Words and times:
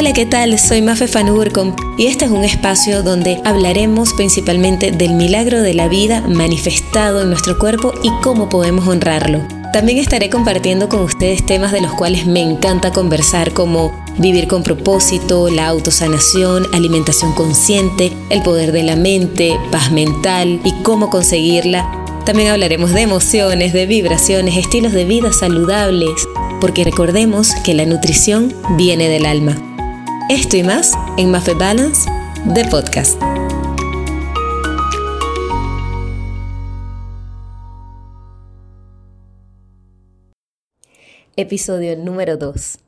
Hola, 0.00 0.14
¿qué 0.14 0.24
tal? 0.24 0.58
Soy 0.58 0.80
Mafe 0.80 1.08
Fanurcom 1.08 1.76
y 1.98 2.06
este 2.06 2.24
es 2.24 2.30
un 2.30 2.42
espacio 2.42 3.02
donde 3.02 3.38
hablaremos 3.44 4.14
principalmente 4.14 4.92
del 4.92 5.12
milagro 5.12 5.60
de 5.60 5.74
la 5.74 5.88
vida 5.88 6.22
manifestado 6.22 7.20
en 7.20 7.28
nuestro 7.28 7.58
cuerpo 7.58 7.92
y 8.02 8.10
cómo 8.22 8.48
podemos 8.48 8.88
honrarlo. 8.88 9.46
También 9.74 9.98
estaré 9.98 10.30
compartiendo 10.30 10.88
con 10.88 11.00
ustedes 11.00 11.44
temas 11.44 11.72
de 11.72 11.82
los 11.82 11.92
cuales 11.92 12.24
me 12.24 12.40
encanta 12.40 12.92
conversar 12.92 13.52
como 13.52 13.92
vivir 14.16 14.48
con 14.48 14.62
propósito, 14.62 15.50
la 15.50 15.66
autosanación, 15.66 16.64
alimentación 16.72 17.34
consciente, 17.34 18.10
el 18.30 18.40
poder 18.40 18.72
de 18.72 18.84
la 18.84 18.96
mente, 18.96 19.54
paz 19.70 19.92
mental 19.92 20.62
y 20.64 20.72
cómo 20.82 21.10
conseguirla. 21.10 22.06
También 22.24 22.48
hablaremos 22.48 22.94
de 22.94 23.02
emociones, 23.02 23.74
de 23.74 23.84
vibraciones, 23.84 24.56
estilos 24.56 24.94
de 24.94 25.04
vida 25.04 25.30
saludables, 25.34 26.26
porque 26.58 26.84
recordemos 26.84 27.54
que 27.64 27.74
la 27.74 27.84
nutrición 27.84 28.54
viene 28.78 29.10
del 29.10 29.26
alma. 29.26 29.69
Esto 30.30 30.56
y 30.56 30.62
más 30.62 30.92
en 31.18 31.32
Mafe 31.32 31.54
Balance 31.54 32.08
de 32.44 32.64
podcast. 32.66 33.20
Episodio 41.34 41.96
número 41.96 42.36
2. 42.36 42.78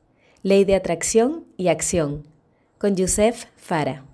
Ley 0.44 0.64
de 0.64 0.76
atracción 0.76 1.44
y 1.56 1.66
acción 1.66 2.22
con 2.78 2.94
Yusef 2.94 3.46
Fara. 3.56 4.04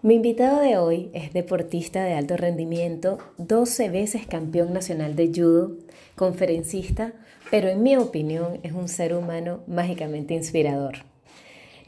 Mi 0.00 0.14
invitado 0.14 0.60
de 0.62 0.78
hoy 0.78 1.10
es 1.12 1.34
deportista 1.34 2.02
de 2.02 2.14
alto 2.14 2.38
rendimiento, 2.38 3.18
12 3.36 3.90
veces 3.90 4.26
campeón 4.26 4.72
nacional 4.72 5.16
de 5.16 5.26
judo, 5.26 5.72
conferencista, 6.16 7.12
pero 7.50 7.68
en 7.68 7.82
mi 7.82 7.94
opinión 7.98 8.58
es 8.62 8.72
un 8.72 8.88
ser 8.88 9.12
humano 9.12 9.60
mágicamente 9.66 10.32
inspirador. 10.32 11.04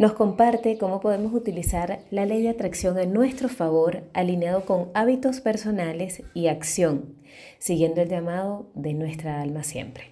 Nos 0.01 0.15
comparte 0.15 0.79
cómo 0.79 0.99
podemos 0.99 1.35
utilizar 1.35 1.99
la 2.11 2.24
ley 2.24 2.43
de 2.43 2.49
atracción 2.49 2.97
a 2.97 3.05
nuestro 3.05 3.51
favor, 3.51 3.99
alineado 4.15 4.65
con 4.65 4.88
hábitos 4.95 5.43
personales 5.43 6.23
y 6.33 6.47
acción, 6.47 7.16
siguiendo 7.59 8.01
el 8.01 8.09
llamado 8.09 8.71
de 8.73 8.95
nuestra 8.95 9.43
alma 9.43 9.63
siempre. 9.63 10.05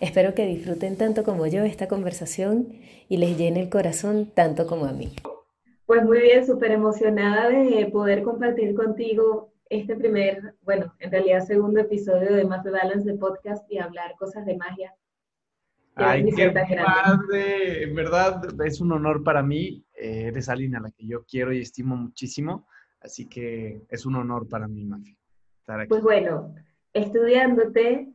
Espero 0.00 0.34
que 0.34 0.46
disfruten 0.46 0.96
tanto 0.96 1.22
como 1.22 1.46
yo 1.46 1.62
esta 1.62 1.86
conversación 1.86 2.72
y 3.08 3.18
les 3.18 3.38
llene 3.38 3.60
el 3.60 3.68
corazón 3.68 4.32
tanto 4.34 4.66
como 4.66 4.86
a 4.86 4.92
mí. 4.92 5.12
Pues 5.86 6.04
muy 6.04 6.22
bien, 6.22 6.44
súper 6.44 6.72
emocionada 6.72 7.50
de 7.50 7.86
poder 7.86 8.24
compartir 8.24 8.74
contigo 8.74 9.52
este 9.68 9.94
primer, 9.94 10.56
bueno, 10.62 10.92
en 10.98 11.12
realidad 11.12 11.46
segundo 11.46 11.78
episodio 11.78 12.34
de 12.34 12.44
Más 12.44 12.64
Balance 12.64 13.08
de 13.08 13.16
podcast 13.16 13.64
y 13.70 13.78
hablar 13.78 14.16
cosas 14.18 14.44
de 14.44 14.56
magia 14.56 14.92
Ay, 15.94 16.24
qué 16.34 16.50
padre. 16.50 17.84
En 17.84 17.94
verdad, 17.94 18.42
es 18.64 18.80
un 18.80 18.92
honor 18.92 19.22
para 19.22 19.42
mí. 19.42 19.84
Eh, 19.94 20.26
eres 20.28 20.48
alguien 20.48 20.76
a 20.76 20.80
la 20.80 20.90
que 20.90 21.06
yo 21.06 21.24
quiero 21.24 21.52
y 21.52 21.60
estimo 21.60 21.96
muchísimo. 21.96 22.66
Así 23.00 23.28
que 23.28 23.82
es 23.88 24.06
un 24.06 24.16
honor 24.16 24.48
para 24.48 24.68
mí, 24.68 24.84
Mafi, 24.84 25.16
estar 25.58 25.80
aquí. 25.80 25.88
Pues 25.88 26.02
bueno, 26.02 26.54
estudiándote, 26.92 28.12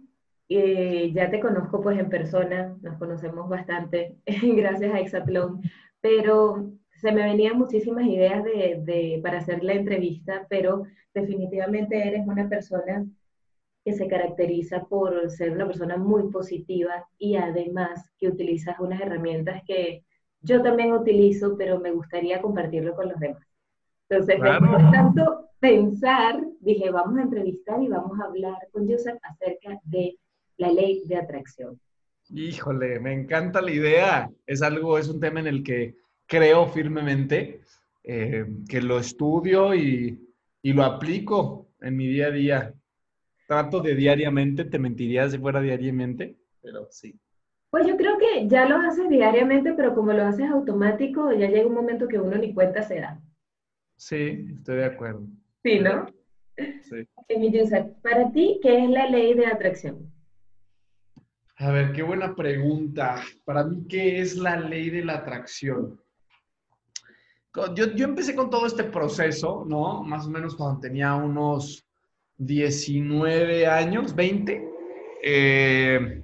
eh, 0.50 1.12
ya 1.14 1.30
te 1.30 1.40
conozco 1.40 1.82
pues 1.82 1.98
en 1.98 2.10
persona, 2.10 2.76
nos 2.82 2.98
conocemos 2.98 3.50
bastante 3.50 4.16
gracias 4.26 4.94
a 4.94 5.00
Exatlón, 5.00 5.62
pero 6.02 6.72
se 7.02 7.12
me 7.12 7.24
venían 7.24 7.58
muchísimas 7.58 8.06
ideas 8.06 8.44
de, 8.44 8.80
de, 8.84 9.20
para 9.24 9.40
hacer 9.40 9.64
la 9.64 9.74
entrevista, 9.74 10.46
pero 10.50 10.84
definitivamente 11.14 12.08
eres 12.08 12.26
una 12.28 12.48
persona 12.48 13.06
que 13.86 13.94
se 13.94 14.08
caracteriza 14.08 14.84
por 14.86 15.30
ser 15.30 15.52
una 15.52 15.68
persona 15.68 15.96
muy 15.96 16.32
positiva 16.32 17.08
y 17.20 17.36
además 17.36 18.10
que 18.18 18.28
utilizas 18.28 18.80
unas 18.80 19.00
herramientas 19.00 19.62
que 19.68 20.04
yo 20.42 20.64
también 20.64 20.92
utilizo, 20.92 21.56
pero 21.56 21.80
me 21.80 21.92
gustaría 21.92 22.42
compartirlo 22.42 22.96
con 22.96 23.10
los 23.10 23.20
demás. 23.20 23.44
Entonces, 24.10 24.42
después 24.42 24.72
de 24.72 24.92
tanto 24.92 25.50
pensar, 25.60 26.44
dije, 26.62 26.90
vamos 26.90 27.20
a 27.20 27.24
entrevistar 27.24 27.82
y 27.82 27.88
vamos 27.88 28.20
a 28.20 28.26
hablar 28.26 28.58
con 28.72 28.90
Joseph 28.90 29.20
acerca 29.22 29.80
de 29.84 30.18
la 30.58 30.72
ley 30.72 31.04
de 31.06 31.18
atracción. 31.18 31.80
Híjole, 32.30 33.00
me 33.00 33.14
encanta 33.14 33.62
la 33.62 33.72
idea. 33.72 34.30
Es 34.48 34.64
algo, 34.64 34.98
es 34.98 35.10
un 35.10 35.20
tema 35.20 35.42
en 35.42 35.48
el 35.48 35.64
que 35.64 35.96
creo 36.26 36.68
firmemente, 36.68 37.62
eh, 38.04 38.46
que 38.68 38.82
lo 38.82 38.98
estudio 38.98 39.76
y, 39.76 40.20
y 40.64 40.74
lo 40.74 40.84
aplico 40.84 41.68
en 41.82 41.98
mi 41.98 42.08
día 42.08 42.28
a 42.28 42.32
día 42.32 42.74
trato 43.48 43.80
de 43.80 43.96
diariamente, 43.96 44.66
te 44.66 44.80
mentiría 44.80 45.30
si 45.30 45.38
fuera 45.38 45.62
diariamente, 45.62 46.38
pero 46.62 46.88
sí. 46.90 47.20
Pues 47.70 47.88
yo 47.88 47.98
creo 47.98 48.18
que 48.18 48.48
ya 48.48 48.68
lo 48.68 48.78
haces 48.78 49.10
diariamente, 49.10 49.74
pero 49.74 49.94
como 49.94 50.14
lo 50.14 50.24
haces 50.24 50.50
automático, 50.50 51.32
ya 51.34 51.48
llega 51.48 51.68
un 51.68 51.74
momento 51.74 52.08
que 52.08 52.20
uno 52.20 52.38
ni 52.38 52.54
cuenta 52.54 52.84
se 52.84 53.02
da. 53.02 53.22
Sí, 53.98 54.48
estoy 54.56 54.78
de 54.78 54.86
acuerdo. 54.86 55.28
Sí, 55.64 55.80
¿no? 55.80 56.08
Sí. 56.58 57.08
Para 58.02 58.32
ti, 58.32 58.60
¿qué 58.62 58.86
es 58.86 58.90
la 58.90 59.10
ley 59.10 59.34
de 59.34 59.46
atracción? 59.46 60.12
A 61.58 61.72
ver, 61.72 61.92
qué 61.94 62.04
buena 62.04 62.36
pregunta. 62.36 63.22
Para 63.46 63.64
mí, 63.64 63.86
¿qué 63.88 64.20
es 64.20 64.36
la 64.36 64.60
ley 64.60 64.90
de 64.90 65.04
la 65.04 65.16
atracción? 65.16 66.00
Yo, 67.76 67.94
yo 67.94 68.06
empecé 68.06 68.36
con 68.36 68.50
todo 68.50 68.66
este 68.66 68.84
proceso, 68.84 69.64
¿no? 69.66 70.04
Más 70.04 70.26
o 70.28 70.30
menos 70.30 70.56
cuando 70.56 70.82
tenía 70.82 71.16
unos 71.16 71.85
19 72.38 73.68
años, 73.68 74.16
20, 74.16 74.70
eh, 75.24 76.24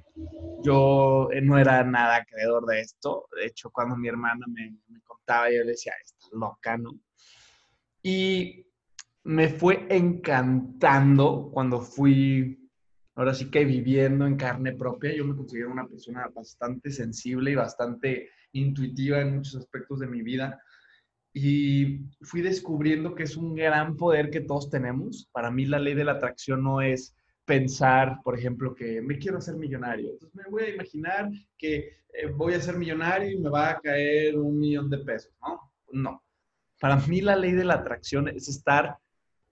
yo 0.62 1.30
eh, 1.32 1.40
no 1.40 1.58
era 1.58 1.82
nada 1.84 2.24
creedor 2.24 2.66
de 2.66 2.80
esto. 2.80 3.28
De 3.36 3.46
hecho, 3.46 3.70
cuando 3.70 3.96
mi 3.96 4.08
hermana 4.08 4.46
me, 4.48 4.76
contaba, 5.04 5.50
yo 5.50 5.64
le 5.64 5.72
decía, 5.72 5.92
estás 6.02 6.30
loca, 6.32 6.76
¿no? 6.76 6.92
Y 8.02 8.66
me 9.24 9.48
fue 9.48 9.86
encantando 9.88 11.50
cuando 11.52 11.80
fui, 11.80 12.68
ahora 13.14 13.34
sí 13.34 13.50
que 13.50 13.64
viviendo 13.64 14.26
en 14.26 14.36
carne 14.36 14.72
propia. 14.72 15.14
Yo 15.14 15.24
me 15.24 15.36
considero 15.36 15.70
una 15.70 15.86
persona 15.86 16.28
bastante 16.34 16.90
sensible 16.90 17.52
y 17.52 17.54
bastante 17.54 18.30
intuitiva 18.52 19.20
en 19.20 19.36
muchos 19.36 19.56
aspectos 19.56 20.00
de 20.00 20.08
mi 20.08 20.22
vida 20.22 20.60
y 21.34 22.00
fui 22.20 22.42
descubriendo 22.42 23.14
que 23.14 23.22
es 23.22 23.36
un 23.36 23.54
gran 23.54 23.96
poder 23.96 24.30
que 24.30 24.40
todos 24.40 24.68
tenemos. 24.68 25.28
Para 25.32 25.50
mí 25.50 25.64
la 25.64 25.78
ley 25.78 25.94
de 25.94 26.04
la 26.04 26.12
atracción 26.12 26.62
no 26.62 26.80
es 26.80 27.14
pensar, 27.44 28.20
por 28.22 28.38
ejemplo, 28.38 28.74
que 28.74 29.00
me 29.00 29.18
quiero 29.18 29.38
hacer 29.38 29.56
millonario. 29.56 30.10
Entonces 30.12 30.34
me 30.34 30.50
voy 30.50 30.64
a 30.64 30.74
imaginar 30.74 31.30
que 31.56 32.02
eh, 32.12 32.26
voy 32.34 32.54
a 32.54 32.60
ser 32.60 32.76
millonario 32.76 33.30
y 33.30 33.38
me 33.38 33.48
va 33.48 33.70
a 33.70 33.80
caer 33.80 34.38
un 34.38 34.58
millón 34.58 34.90
de 34.90 34.98
pesos, 34.98 35.32
¿no? 35.40 35.72
No. 35.90 36.22
Para 36.78 36.96
mí 36.96 37.20
la 37.20 37.36
ley 37.36 37.52
de 37.52 37.64
la 37.64 37.74
atracción 37.74 38.28
es 38.28 38.48
estar 38.48 38.98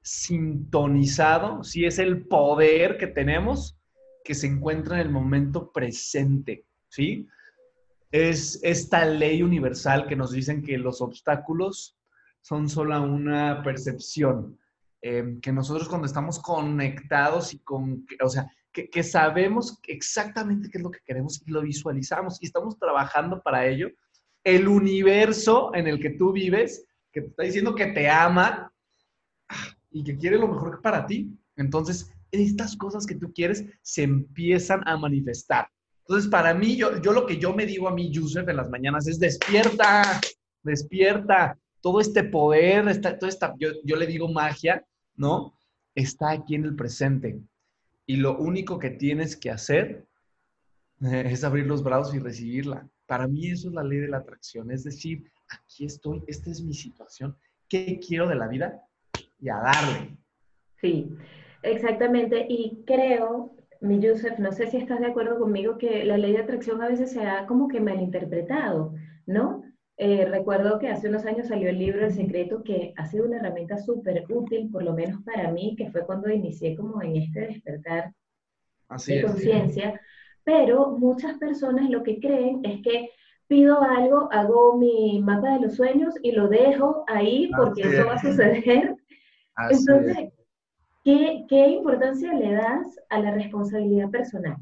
sintonizado, 0.03 1.63
si 1.63 1.85
es 1.85 1.99
el 1.99 2.27
poder 2.27 2.99
que 2.99 3.07
tenemos 3.07 3.77
que 4.25 4.35
se 4.35 4.47
encuentra 4.47 4.97
en 4.97 5.07
el 5.07 5.13
momento 5.13 5.73
presente, 5.73 6.65
¿sí? 6.89 7.27
Es 8.11 8.59
esta 8.63 9.05
ley 9.05 9.43
universal 9.43 10.07
que 10.07 10.17
nos 10.17 10.33
dicen 10.33 10.63
que 10.63 10.79
los 10.79 11.01
obstáculos 11.01 11.97
son 12.41 12.69
solo 12.69 13.01
una 13.03 13.63
percepción, 13.63 14.59
em, 15.03 15.41
que 15.41 15.53
nosotros 15.53 15.89
cuando 15.89 16.07
estamos 16.07 16.39
conectados 16.39 17.55
y 17.55 17.59
con, 17.61 18.07
o 18.23 18.29
sea, 18.29 18.51
que, 18.73 19.03
sabemos 19.03 19.79
exactamente 19.87 20.69
qué 20.71 20.79
es 20.79 20.85
lo 20.85 20.91
que 20.91 21.01
queremos 21.05 21.43
y 21.45 21.51
lo 21.51 21.63
visualizamos 21.63 22.41
y 22.41 22.47
estamos 22.47 22.79
trabajando 22.79 23.43
para 23.43 23.67
ello, 23.67 23.89
el 24.45 24.69
universo 24.69 25.75
en 25.75 25.87
el 25.89 26.01
que 26.01 26.11
tú 26.11 26.33
vives, 26.33 26.87
que 27.13 27.23
te 27.23 27.29
está 27.29 27.43
diciendo 27.43 27.75
que 27.75 27.87
te 27.87 28.09
ama 28.09 28.73
y 29.91 30.05
que 30.05 30.17
quiere 30.17 30.39
lo 30.39 30.49
mejor 30.49 30.81
para 30.81 31.05
ti, 31.05 31.37
entonces 31.57 32.13
estas 32.31 32.77
cosas 32.77 33.07
que 33.07 33.17
tú 33.17 33.33
quieres 33.33 33.65
se 33.83 34.05
empiezan 34.05 34.87
a 34.87 34.97
manifestar. 34.97 35.69
Entonces, 36.01 36.31
para 36.31 36.55
mí, 36.55 36.77
yo, 36.77 37.01
yo 37.01 37.13
lo 37.13 37.27
que 37.27 37.39
yo 37.39 37.55
me 37.55 37.67
digo 37.67 37.89
a 37.89 37.95
mí, 37.95 38.11
Yusef, 38.11 38.49
en 38.49 38.57
las 38.57 38.69
mañanas 38.69 39.07
es 39.07 39.19
despierta, 39.19 40.21
despierta. 40.63 41.59
Todo 41.81 42.01
este 42.01 42.25
poder, 42.25 42.89
esta, 42.89 43.19
toda 43.19 43.31
esta, 43.31 43.55
yo, 43.59 43.71
yo 43.85 43.97
le 43.97 44.07
digo 44.07 44.29
magia, 44.29 44.85
¿no? 45.17 45.55
Está 45.95 46.33
aquí 46.33 46.57
en 46.57 46.65
el 46.65 46.77
presente. 46.77 47.41
Y 48.07 48.17
lo 48.17 48.37
único 48.39 48.79
que 48.79 48.91
tienes 48.91 49.37
que 49.37 49.51
hacer 49.51 50.07
eh, 51.03 51.25
es 51.27 51.45
abrir 51.45 51.67
los 51.67 51.83
brazos 51.83 52.15
y 52.15 52.19
recibirla. 52.19 52.89
Para 53.07 53.27
mí 53.27 53.51
eso 53.51 53.69
es 53.69 53.75
la 53.75 53.85
ley 53.85 53.99
de 53.99 54.09
la 54.09 54.19
atracción. 54.19 54.71
Es 54.71 54.85
decir, 54.85 55.25
aquí 55.49 55.85
estoy, 55.85 56.23
esta 56.27 56.51
es 56.51 56.61
mi 56.61 56.75
situación. 56.75 57.37
¿Qué 57.69 57.99
quiero 58.05 58.29
de 58.29 58.35
la 58.35 58.49
vida? 58.49 58.83
Y 59.39 59.49
a 59.49 59.57
darle. 59.57 60.19
Sí, 60.81 61.09
exactamente. 61.63 62.47
Y 62.49 62.83
creo 62.87 63.57
mi 63.81 63.99
Yusef, 63.99 64.39
no 64.39 64.53
sé 64.53 64.67
si 64.67 64.77
estás 64.77 65.01
de 65.01 65.07
acuerdo 65.07 65.39
conmigo 65.39 65.79
que 65.79 66.05
la 66.05 66.19
ley 66.19 66.33
de 66.33 66.41
atracción 66.41 66.83
a 66.83 66.89
veces 66.89 67.13
se 67.13 67.23
ha 67.23 67.47
como 67.47 67.69
que 67.69 67.81
malinterpretado, 67.81 68.95
¿no? 69.27 69.63
Eh, 69.97 70.25
recuerdo 70.25 70.79
que 70.79 70.89
hace 70.89 71.09
unos 71.09 71.27
años 71.27 71.49
salió 71.49 71.69
el 71.69 71.79
libro 71.79 72.05
El 72.05 72.13
Secreto, 72.13 72.63
que 72.63 72.95
ha 72.97 73.07
sido 73.07 73.27
una 73.27 73.39
herramienta 73.39 73.79
súper 73.79 74.25
útil, 74.31 74.71
por 74.71 74.83
lo 74.83 74.95
menos 74.95 75.23
para 75.25 75.51
mí, 75.51 75.75
que 75.77 75.91
fue 75.91 76.07
cuando 76.07 76.31
inicié 76.31 76.75
como 76.75 77.03
en 77.03 77.17
este 77.17 77.41
despertar 77.41 78.13
de 79.07 79.23
conciencia. 79.23 80.01
Pero 80.43 80.97
muchas 80.97 81.37
personas 81.39 81.91
lo 81.91 82.03
que 82.03 82.19
creen 82.19 82.61
es 82.65 82.81
que 82.83 83.11
pido 83.47 83.83
algo, 83.83 84.29
hago 84.33 84.79
mi 84.79 85.21
mapa 85.23 85.55
de 85.55 85.61
los 85.61 85.77
sueños 85.77 86.15
y 86.23 86.33
lo 86.33 86.49
dejo 86.49 87.05
ahí 87.07 87.51
porque 87.57 87.83
eso 87.83 88.07
va 88.07 88.15
a 88.15 88.19
suceder. 88.19 88.97
Entonces, 89.71 90.33
¿qué, 91.05 91.45
¿qué 91.49 91.69
importancia 91.69 92.33
le 92.33 92.53
das 92.53 92.87
a 93.09 93.21
la 93.21 93.33
responsabilidad 93.33 94.11
personal? 94.11 94.57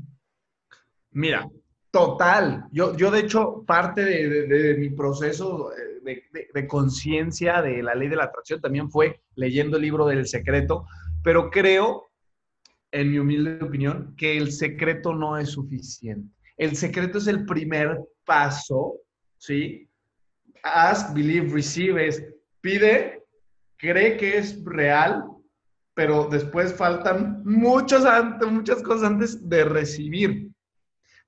Mira, 1.11 1.49
total. 1.91 2.67
Yo, 2.71 2.97
yo 2.97 3.11
de 3.11 3.21
hecho, 3.21 3.65
parte 3.67 4.05
de, 4.05 4.47
de, 4.47 4.75
mi 4.77 4.91
proceso 4.91 5.71
de, 6.03 6.23
de 6.55 6.67
conciencia 6.67 7.63
de 7.63 7.83
la 7.83 7.95
ley 7.95 8.09
de 8.09 8.17
la 8.17 8.25
atracción 8.25 8.61
también 8.61 8.91
fue 8.91 9.21
leyendo 9.35 9.77
el 9.77 9.83
libro 9.83 10.07
del 10.07 10.27
secreto, 10.27 10.87
pero 11.23 11.51
creo, 11.51 12.11
en 12.93 13.11
mi 13.11 13.19
humilde 13.19 13.59
opinión, 13.63 14.15
que 14.17 14.37
el 14.37 14.53
secreto 14.53 15.15
no 15.15 15.37
es 15.39 15.51
suficiente. 15.51 16.33
El 16.57 16.77
secreto 16.77 17.19
es 17.19 17.27
el 17.29 17.47
primer 17.47 18.01
paso, 18.25 18.97
¿sí? 19.39 19.89
Ask, 20.63 21.15
believe, 21.15 21.53
receive, 21.53 22.35
pide, 22.61 23.25
cree 23.77 24.17
que 24.17 24.39
es 24.39 24.63
real, 24.65 25.25
pero 25.99 26.29
después 26.31 26.73
faltan 26.73 27.43
muchos 27.45 28.05
muchas 28.49 28.81
cosas 28.85 29.11
antes 29.11 29.49
de 29.49 29.65
recibir. 29.65 30.49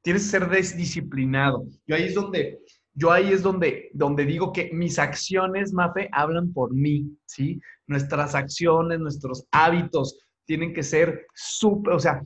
Tienes 0.00 0.22
que 0.22 0.38
ser 0.38 0.48
disciplinado. 0.48 1.64
Yo 1.88 1.96
ahí 1.96 2.04
es 2.04 2.14
donde, 2.14 2.60
yo 2.94 3.10
ahí 3.10 3.32
es 3.32 3.42
donde, 3.42 3.90
donde 3.94 4.24
digo 4.24 4.52
que 4.52 4.70
mis 4.72 5.00
acciones, 5.00 5.72
Mafe, 5.72 6.08
hablan 6.12 6.52
por 6.52 6.72
mí, 6.72 7.04
¿sí? 7.26 7.60
Nuestras 7.88 8.36
acciones, 8.36 9.00
nuestros 9.00 9.44
hábitos 9.50 10.20
tienen 10.44 10.72
que 10.72 10.84
ser 10.84 11.26
súper, 11.34 11.94
o 11.94 11.98
sea, 11.98 12.22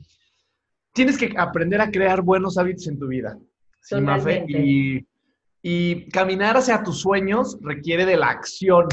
tienes 0.93 1.17
que 1.17 1.33
aprender 1.35 1.81
a 1.81 1.89
crear 1.89 2.21
buenos 2.21 2.59
hábitos 2.59 2.85
en 2.85 2.99
tu 2.99 3.07
vida. 3.07 3.35
¿sí, 3.81 3.95
Mafe? 3.95 4.45
Y, 4.47 5.07
y 5.63 6.07
caminar 6.09 6.57
hacia 6.57 6.83
tus 6.83 6.99
sueños 6.99 7.57
requiere 7.63 8.05
de 8.05 8.17
la 8.17 8.29
acción, 8.29 8.85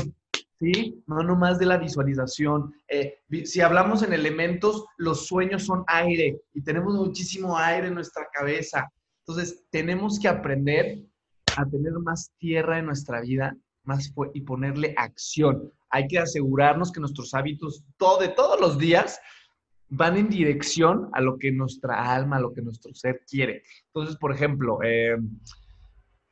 ¿sí? 0.63 1.03
No 1.07 1.23
nomás 1.23 1.59
de 1.59 1.67
la 1.67 1.77
visualización. 1.77 2.73
Eh, 2.89 3.19
si 3.45 3.61
hablamos 3.61 4.03
en 4.03 4.13
elementos, 4.13 4.85
los 4.97 5.27
sueños 5.27 5.65
son 5.65 5.83
aire 5.89 6.41
y 6.55 6.63
tenemos 6.63 6.95
muchísimo 6.95 7.59
aire 7.59 7.89
en 7.89 7.95
nuestra 7.95 8.29
cabeza. 8.33 8.89
Entonces, 9.27 9.65
tenemos 9.71 10.21
que 10.21 10.29
aprender 10.29 11.01
a 11.57 11.67
tener 11.67 11.93
más 11.95 12.31
tierra 12.39 12.79
en 12.79 12.87
nuestra 12.87 13.21
vida 13.21 13.57
más 13.85 14.13
y 14.35 14.43
ponerle 14.43 14.95
acción. 14.97 15.73
Hay 15.91 16.07
que 16.07 16.19
asegurarnos 16.19 16.93
que 16.93 17.01
nuestros 17.01 17.35
hábitos 17.35 17.85
todo, 17.97 18.21
de 18.21 18.29
todos 18.29 18.61
los 18.61 18.79
días 18.79 19.21
van 19.89 20.17
en 20.17 20.29
dirección 20.29 21.11
a 21.13 21.21
lo 21.21 21.37
que 21.37 21.51
nuestra 21.51 22.15
alma, 22.15 22.37
a 22.37 22.41
lo 22.41 22.53
que 22.55 22.63
nuestro 22.63 22.95
ser 22.95 23.23
quiere. 23.29 23.63
Entonces, 23.87 24.17
por 24.17 24.33
ejemplo, 24.33 24.79
eh, 24.85 25.17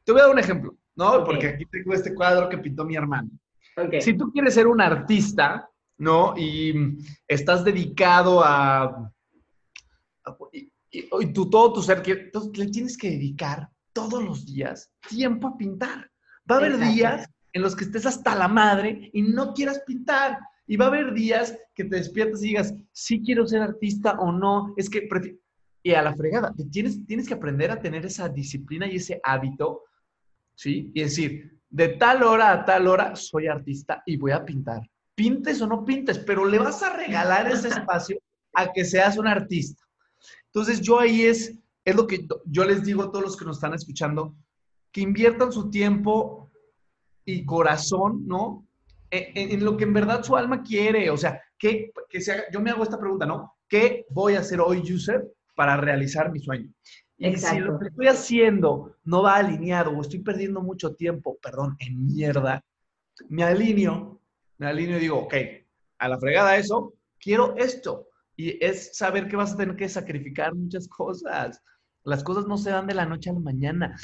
te 0.04 0.12
voy 0.12 0.20
a 0.20 0.24
dar 0.24 0.32
un 0.32 0.38
ejemplo, 0.38 0.76
¿no? 0.94 1.24
Porque 1.24 1.48
aquí 1.48 1.66
tengo 1.66 1.92
este 1.92 2.14
cuadro 2.14 2.48
que 2.48 2.58
pintó 2.58 2.84
mi 2.84 2.94
hermano. 2.94 3.30
Si 4.00 4.14
tú 4.14 4.30
quieres 4.32 4.54
ser 4.54 4.66
un 4.66 4.80
artista, 4.80 5.68
¿no? 5.98 6.34
Y 6.36 6.98
estás 7.28 7.64
dedicado 7.64 8.42
a... 8.44 9.12
y, 10.50 11.32
tú, 11.32 11.48
todo 11.48 11.72
tu 11.74 11.82
ser, 11.82 12.02
entonces 12.06 12.58
le 12.58 12.66
tienes 12.68 12.96
que 12.96 13.10
dedicar 13.10 13.68
todos 13.92 14.22
los 14.22 14.46
días 14.46 14.90
tiempo 15.08 15.48
a 15.48 15.56
pintar. 15.56 16.10
Va 16.50 16.56
a 16.56 16.58
haber 16.58 16.78
días 16.78 17.28
en 17.52 17.62
los 17.62 17.76
que 17.76 17.84
estés 17.84 18.06
hasta 18.06 18.34
la 18.34 18.48
madre 18.48 19.10
y 19.12 19.22
no 19.22 19.52
quieras 19.52 19.82
pintar. 19.86 20.38
Y 20.66 20.76
va 20.76 20.86
a 20.86 20.88
haber 20.88 21.12
días 21.12 21.56
que 21.74 21.84
te 21.84 21.96
despiertas 21.96 22.42
y 22.42 22.48
digas, 22.48 22.74
sí 22.92 23.22
quiero 23.24 23.46
ser 23.46 23.62
artista 23.62 24.12
o 24.20 24.32
no, 24.32 24.72
es 24.76 24.88
que... 24.88 25.08
Y 25.82 25.92
a 25.92 26.02
la 26.02 26.14
fregada, 26.14 26.54
tienes, 26.70 27.06
tienes 27.06 27.26
que 27.26 27.34
aprender 27.34 27.70
a 27.70 27.80
tener 27.80 28.04
esa 28.04 28.28
disciplina 28.28 28.86
y 28.86 28.96
ese 28.96 29.18
hábito, 29.24 29.84
¿sí? 30.54 30.90
Y 30.94 31.02
decir, 31.02 31.59
de 31.70 31.88
tal 31.88 32.24
hora 32.24 32.52
a 32.52 32.64
tal 32.64 32.88
hora 32.88 33.14
soy 33.14 33.46
artista 33.46 34.02
y 34.04 34.16
voy 34.16 34.32
a 34.32 34.44
pintar. 34.44 34.82
Pintes 35.14 35.62
o 35.62 35.66
no 35.66 35.84
pintes, 35.84 36.18
pero 36.18 36.44
le 36.44 36.58
vas 36.58 36.82
a 36.82 36.96
regalar 36.96 37.50
ese 37.50 37.68
espacio 37.68 38.18
a 38.54 38.72
que 38.72 38.84
seas 38.84 39.16
un 39.16 39.28
artista. 39.28 39.82
Entonces 40.46 40.80
yo 40.80 40.98
ahí 40.98 41.22
es, 41.22 41.56
es 41.84 41.94
lo 41.94 42.06
que 42.06 42.26
yo 42.46 42.64
les 42.64 42.84
digo 42.84 43.04
a 43.04 43.10
todos 43.10 43.24
los 43.24 43.36
que 43.36 43.44
nos 43.44 43.56
están 43.56 43.74
escuchando, 43.74 44.34
que 44.92 45.00
inviertan 45.00 45.52
su 45.52 45.70
tiempo 45.70 46.50
y 47.24 47.44
corazón, 47.44 48.26
¿no? 48.26 48.66
En, 49.12 49.64
lo 49.64 49.76
que 49.76 49.84
en 49.84 49.92
verdad 49.92 50.22
su 50.22 50.36
alma 50.36 50.62
quiere. 50.62 51.10
O 51.10 51.16
sea, 51.16 51.40
que, 51.58 51.92
que 52.08 52.20
se 52.20 52.44
yo 52.52 52.60
me 52.60 52.70
hago 52.70 52.82
esta 52.82 52.98
pregunta, 52.98 53.26
¿no? 53.26 53.54
¿Qué 53.68 54.06
voy 54.10 54.34
a 54.34 54.40
hacer 54.40 54.60
hoy, 54.60 54.80
user, 54.80 55.24
para 55.54 55.76
realizar 55.76 56.32
mi 56.32 56.40
sueño? 56.40 56.72
Y 57.22 57.36
si 57.36 57.58
lo 57.58 57.78
que 57.78 57.88
estoy 57.88 58.06
haciendo 58.06 58.96
no 59.04 59.22
va 59.22 59.36
alineado 59.36 59.90
o 59.90 60.00
estoy 60.00 60.20
perdiendo 60.20 60.62
mucho 60.62 60.94
tiempo, 60.94 61.36
perdón, 61.42 61.76
en 61.78 62.06
mierda, 62.06 62.64
me 63.28 63.44
alineo, 63.44 64.18
me 64.56 64.66
alineo 64.66 64.96
y 64.96 65.00
digo, 65.00 65.18
ok, 65.18 65.34
a 65.98 66.08
la 66.08 66.18
fregada 66.18 66.56
eso, 66.56 66.94
quiero 67.18 67.54
esto. 67.58 68.08
Y 68.36 68.64
es 68.64 68.96
saber 68.96 69.28
que 69.28 69.36
vas 69.36 69.52
a 69.52 69.58
tener 69.58 69.76
que 69.76 69.86
sacrificar 69.86 70.54
muchas 70.54 70.88
cosas. 70.88 71.62
Las 72.04 72.24
cosas 72.24 72.46
no 72.46 72.56
se 72.56 72.70
dan 72.70 72.86
de 72.86 72.94
la 72.94 73.04
noche 73.04 73.28
a 73.28 73.34
la 73.34 73.40
mañana. 73.40 73.96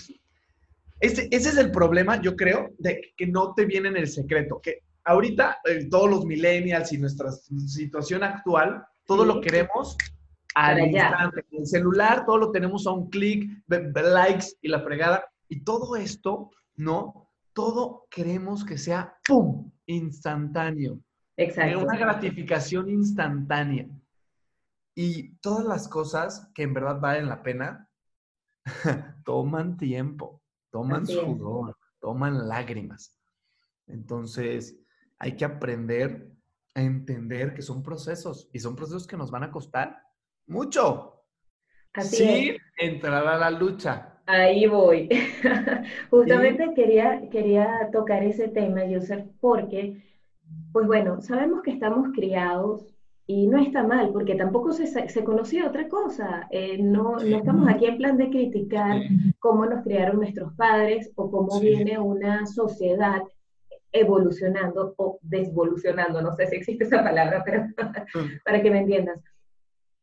Ese, 1.00 1.26
ese 1.30 1.48
es 1.48 1.56
el 1.56 1.70
problema, 1.70 2.20
yo 2.20 2.36
creo, 2.36 2.68
de 2.78 3.00
que 3.16 3.26
no 3.26 3.54
te 3.54 3.64
viene 3.64 3.88
en 3.88 3.96
el 3.96 4.08
secreto. 4.08 4.60
Que 4.62 4.82
ahorita 5.04 5.56
eh, 5.64 5.88
todos 5.88 6.10
los 6.10 6.26
millennials 6.26 6.92
y 6.92 6.98
nuestra 6.98 7.32
situación 7.32 8.22
actual, 8.24 8.84
todo 9.06 9.24
lo 9.24 9.40
queremos 9.40 9.96
al 10.56 10.78
instante. 10.78 11.44
En 11.50 11.60
el 11.60 11.66
celular 11.66 12.24
todo 12.24 12.38
lo 12.38 12.50
tenemos 12.50 12.86
a 12.86 12.92
un 12.92 13.10
clic, 13.10 13.62
likes 13.68 14.46
y 14.62 14.68
la 14.68 14.80
fregada. 14.80 15.24
Y 15.48 15.60
todo 15.60 15.96
esto, 15.96 16.50
¿no? 16.76 17.30
Todo 17.52 18.06
queremos 18.10 18.64
que 18.64 18.78
sea 18.78 19.18
¡pum! 19.26 19.70
instantáneo. 19.84 20.98
Exacto. 21.36 21.80
Una 21.80 21.98
gratificación 21.98 22.88
instantánea. 22.88 23.86
Y 24.94 25.34
todas 25.40 25.66
las 25.66 25.88
cosas 25.88 26.50
que 26.54 26.62
en 26.62 26.72
verdad 26.72 27.00
valen 27.00 27.28
la 27.28 27.42
pena 27.42 27.90
toman 29.26 29.76
tiempo, 29.76 30.40
toman 30.70 31.06
sudor, 31.06 31.76
toman 32.00 32.48
lágrimas. 32.48 33.14
Entonces, 33.86 34.74
hay 35.18 35.36
que 35.36 35.44
aprender 35.44 36.32
a 36.74 36.80
entender 36.80 37.52
que 37.52 37.60
son 37.60 37.82
procesos 37.82 38.48
y 38.54 38.58
son 38.58 38.74
procesos 38.74 39.06
que 39.06 39.18
nos 39.18 39.30
van 39.30 39.44
a 39.44 39.50
costar 39.50 40.05
mucho. 40.46 41.22
Así 41.92 42.16
sí, 42.16 42.56
entrará 42.78 43.38
la 43.38 43.50
lucha. 43.50 44.20
Ahí 44.26 44.66
voy. 44.66 45.08
Justamente 46.10 46.72
quería, 46.74 47.28
quería 47.30 47.88
tocar 47.92 48.22
ese 48.24 48.48
tema, 48.48 48.82
Joseph, 48.90 49.24
porque, 49.40 50.02
pues 50.72 50.86
bueno, 50.86 51.22
sabemos 51.22 51.62
que 51.62 51.70
estamos 51.70 52.08
criados 52.12 52.96
y 53.28 53.46
no 53.46 53.58
está 53.58 53.82
mal, 53.82 54.10
porque 54.12 54.34
tampoco 54.34 54.72
se, 54.72 54.86
se 54.86 55.24
conocía 55.24 55.66
otra 55.66 55.88
cosa. 55.88 56.48
Eh, 56.50 56.78
no, 56.78 57.16
no, 57.16 57.36
estamos 57.36 57.68
aquí 57.68 57.86
en 57.86 57.98
plan 57.98 58.16
de 58.16 58.30
criticar 58.30 59.00
cómo 59.38 59.64
nos 59.66 59.82
criaron 59.82 60.16
nuestros 60.16 60.52
padres 60.54 61.10
o 61.14 61.30
cómo 61.30 61.60
viene 61.60 61.98
una 61.98 62.46
sociedad 62.46 63.22
evolucionando 63.92 64.94
o 64.96 65.18
desvolucionando, 65.22 66.20
no 66.20 66.34
sé 66.36 66.46
si 66.48 66.56
existe 66.56 66.84
esa 66.84 67.02
palabra, 67.02 67.42
pero 67.44 67.66
para 68.44 68.62
que 68.62 68.70
me 68.70 68.80
entiendas. 68.80 69.20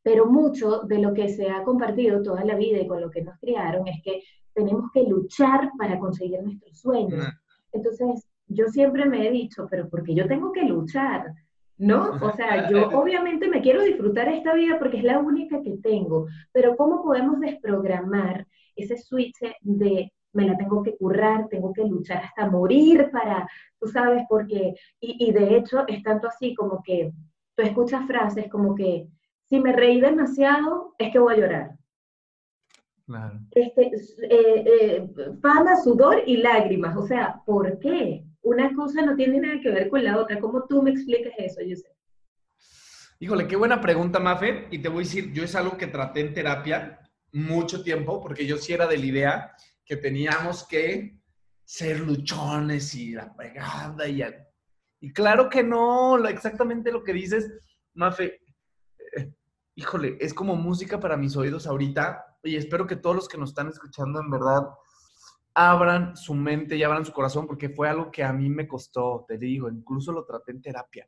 Pero 0.04 0.26
mucho 0.26 0.82
de 0.82 1.00
lo 1.00 1.14
que 1.14 1.30
se 1.30 1.50
ha 1.50 1.64
compartido 1.64 2.22
toda 2.22 2.44
la 2.44 2.56
vida 2.56 2.80
y 2.80 2.88
con 2.88 3.02
lo 3.02 3.10
que 3.10 3.24
nos 3.24 3.38
criaron 3.40 3.88
es 3.88 4.02
que 4.04 4.22
tenemos 4.54 4.92
que 4.94 5.04
luchar 5.04 5.72
para 5.78 5.98
conseguir 5.98 6.42
nuestros 6.44 6.78
sueños. 6.78 7.26
Entonces, 7.72 8.28
yo 8.48 8.68
siempre 8.68 9.06
me 9.06 9.28
he 9.28 9.32
dicho, 9.32 9.68
pero 9.70 9.90
porque 9.90 10.14
yo 10.14 10.28
tengo 10.28 10.52
que 10.52 10.64
luchar, 10.64 11.34
¿no? 11.78 12.12
O 12.22 12.32
sea, 12.34 12.70
yo 12.70 12.90
obviamente 13.00 13.48
me 13.48 13.62
quiero 13.62 13.82
disfrutar 13.82 14.28
esta 14.28 14.54
vida 14.54 14.78
porque 14.78 14.98
es 14.98 15.04
la 15.04 15.20
única 15.20 15.62
que 15.62 15.78
tengo, 15.78 16.28
pero 16.52 16.76
¿cómo 16.76 17.04
podemos 17.04 17.40
desprogramar 17.40 18.46
ese 18.76 18.98
switch 18.98 19.40
de 19.62 20.12
me 20.34 20.48
la 20.48 20.58
tengo 20.58 20.82
que 20.82 20.98
currar, 20.98 21.48
tengo 21.48 21.72
que 21.74 21.86
luchar 21.86 22.24
hasta 22.24 22.50
morir 22.50 23.10
para, 23.12 23.48
tú 23.80 23.88
sabes, 23.88 24.24
porque, 24.28 24.74
y, 25.00 25.28
y 25.28 25.32
de 25.32 25.58
hecho 25.58 25.84
es 25.88 26.02
tanto 26.02 26.28
así 26.28 26.56
como 26.56 26.82
que 26.84 27.12
tú 27.56 27.64
escuchas 27.64 28.08
frases 28.08 28.50
como 28.50 28.74
que 28.74 29.08
si 29.54 29.60
me 29.60 29.72
reí 29.72 30.02
demasiado, 30.02 30.96
es 30.98 31.12
que 31.12 31.20
voy 31.20 31.36
a 31.36 31.38
llorar. 31.38 31.78
Claro. 33.06 33.40
Este, 33.52 33.92
eh, 34.24 34.64
eh, 34.66 35.10
fama, 35.44 35.76
sudor 35.76 36.24
y 36.26 36.38
lágrimas. 36.38 36.98
O 36.98 37.06
sea, 37.06 37.40
¿por 37.46 37.78
qué? 37.78 38.26
Una 38.42 38.74
cosa 38.74 39.04
no 39.04 39.16
tiene 39.16 39.40
nada 39.40 39.62
que 39.62 39.70
ver 39.70 39.90
con 39.90 40.04
la 40.04 40.18
otra. 40.18 40.40
¿Cómo 40.40 40.66
tú 40.66 40.82
me 40.82 40.90
explicas 40.90 41.34
eso, 41.38 41.60
sé. 41.60 41.88
Híjole, 43.20 43.48
qué 43.48 43.56
buena 43.56 43.80
pregunta, 43.80 44.20
Mafe. 44.20 44.70
Y 44.72 44.80
te 44.80 44.90
voy 44.90 45.04
a 45.04 45.06
decir, 45.06 45.32
yo 45.34 45.44
es 45.44 45.56
algo 45.56 45.78
que 45.78 45.86
traté 45.86 46.22
en 46.22 46.34
terapia 46.34 47.00
mucho 47.32 47.84
tiempo, 47.84 48.22
porque 48.22 48.48
yo 48.48 48.58
sí 48.58 48.74
era 48.74 48.88
de 48.88 48.98
la 48.98 49.06
idea 49.06 49.52
que 49.86 49.98
teníamos 49.98 50.68
que 50.68 51.20
ser 51.64 52.00
luchones 52.00 52.96
y 52.96 53.12
la 53.12 53.32
pegada 53.36 54.08
y, 54.08 54.24
y 55.00 55.14
claro 55.14 55.48
que 55.48 55.62
no, 55.62 56.18
exactamente 56.28 56.92
lo 56.92 57.04
que 57.04 57.14
dices, 57.14 57.52
Mafe, 57.94 58.43
híjole, 59.76 60.18
es 60.20 60.34
como 60.34 60.56
música 60.56 61.00
para 61.00 61.18
mis 61.18 61.36
oídos 61.36 61.68
ahorita 61.68 62.38
y 62.44 62.56
espero 62.56 62.86
que 62.86 62.96
todos 62.96 63.16
los 63.16 63.28
que 63.28 63.38
nos 63.38 63.50
están 63.50 63.70
escuchando 63.70 64.20
en 64.20 64.30
verdad 64.30 64.70
abran 65.56 66.16
su 66.18 66.34
mente 66.34 66.76
y 66.76 66.84
abran 66.84 67.06
su 67.06 67.12
corazón 67.12 67.48
porque 67.48 67.70
fue 67.70 67.88
algo 67.90 68.12
que 68.12 68.24
a 68.24 68.34
mí 68.34 68.50
me 68.50 68.68
costó, 68.68 69.26
te 69.28 69.38
digo, 69.38 69.70
incluso 69.70 70.12
lo 70.12 70.26
traté 70.26 70.52
en 70.52 70.62
terapia. 70.62 71.08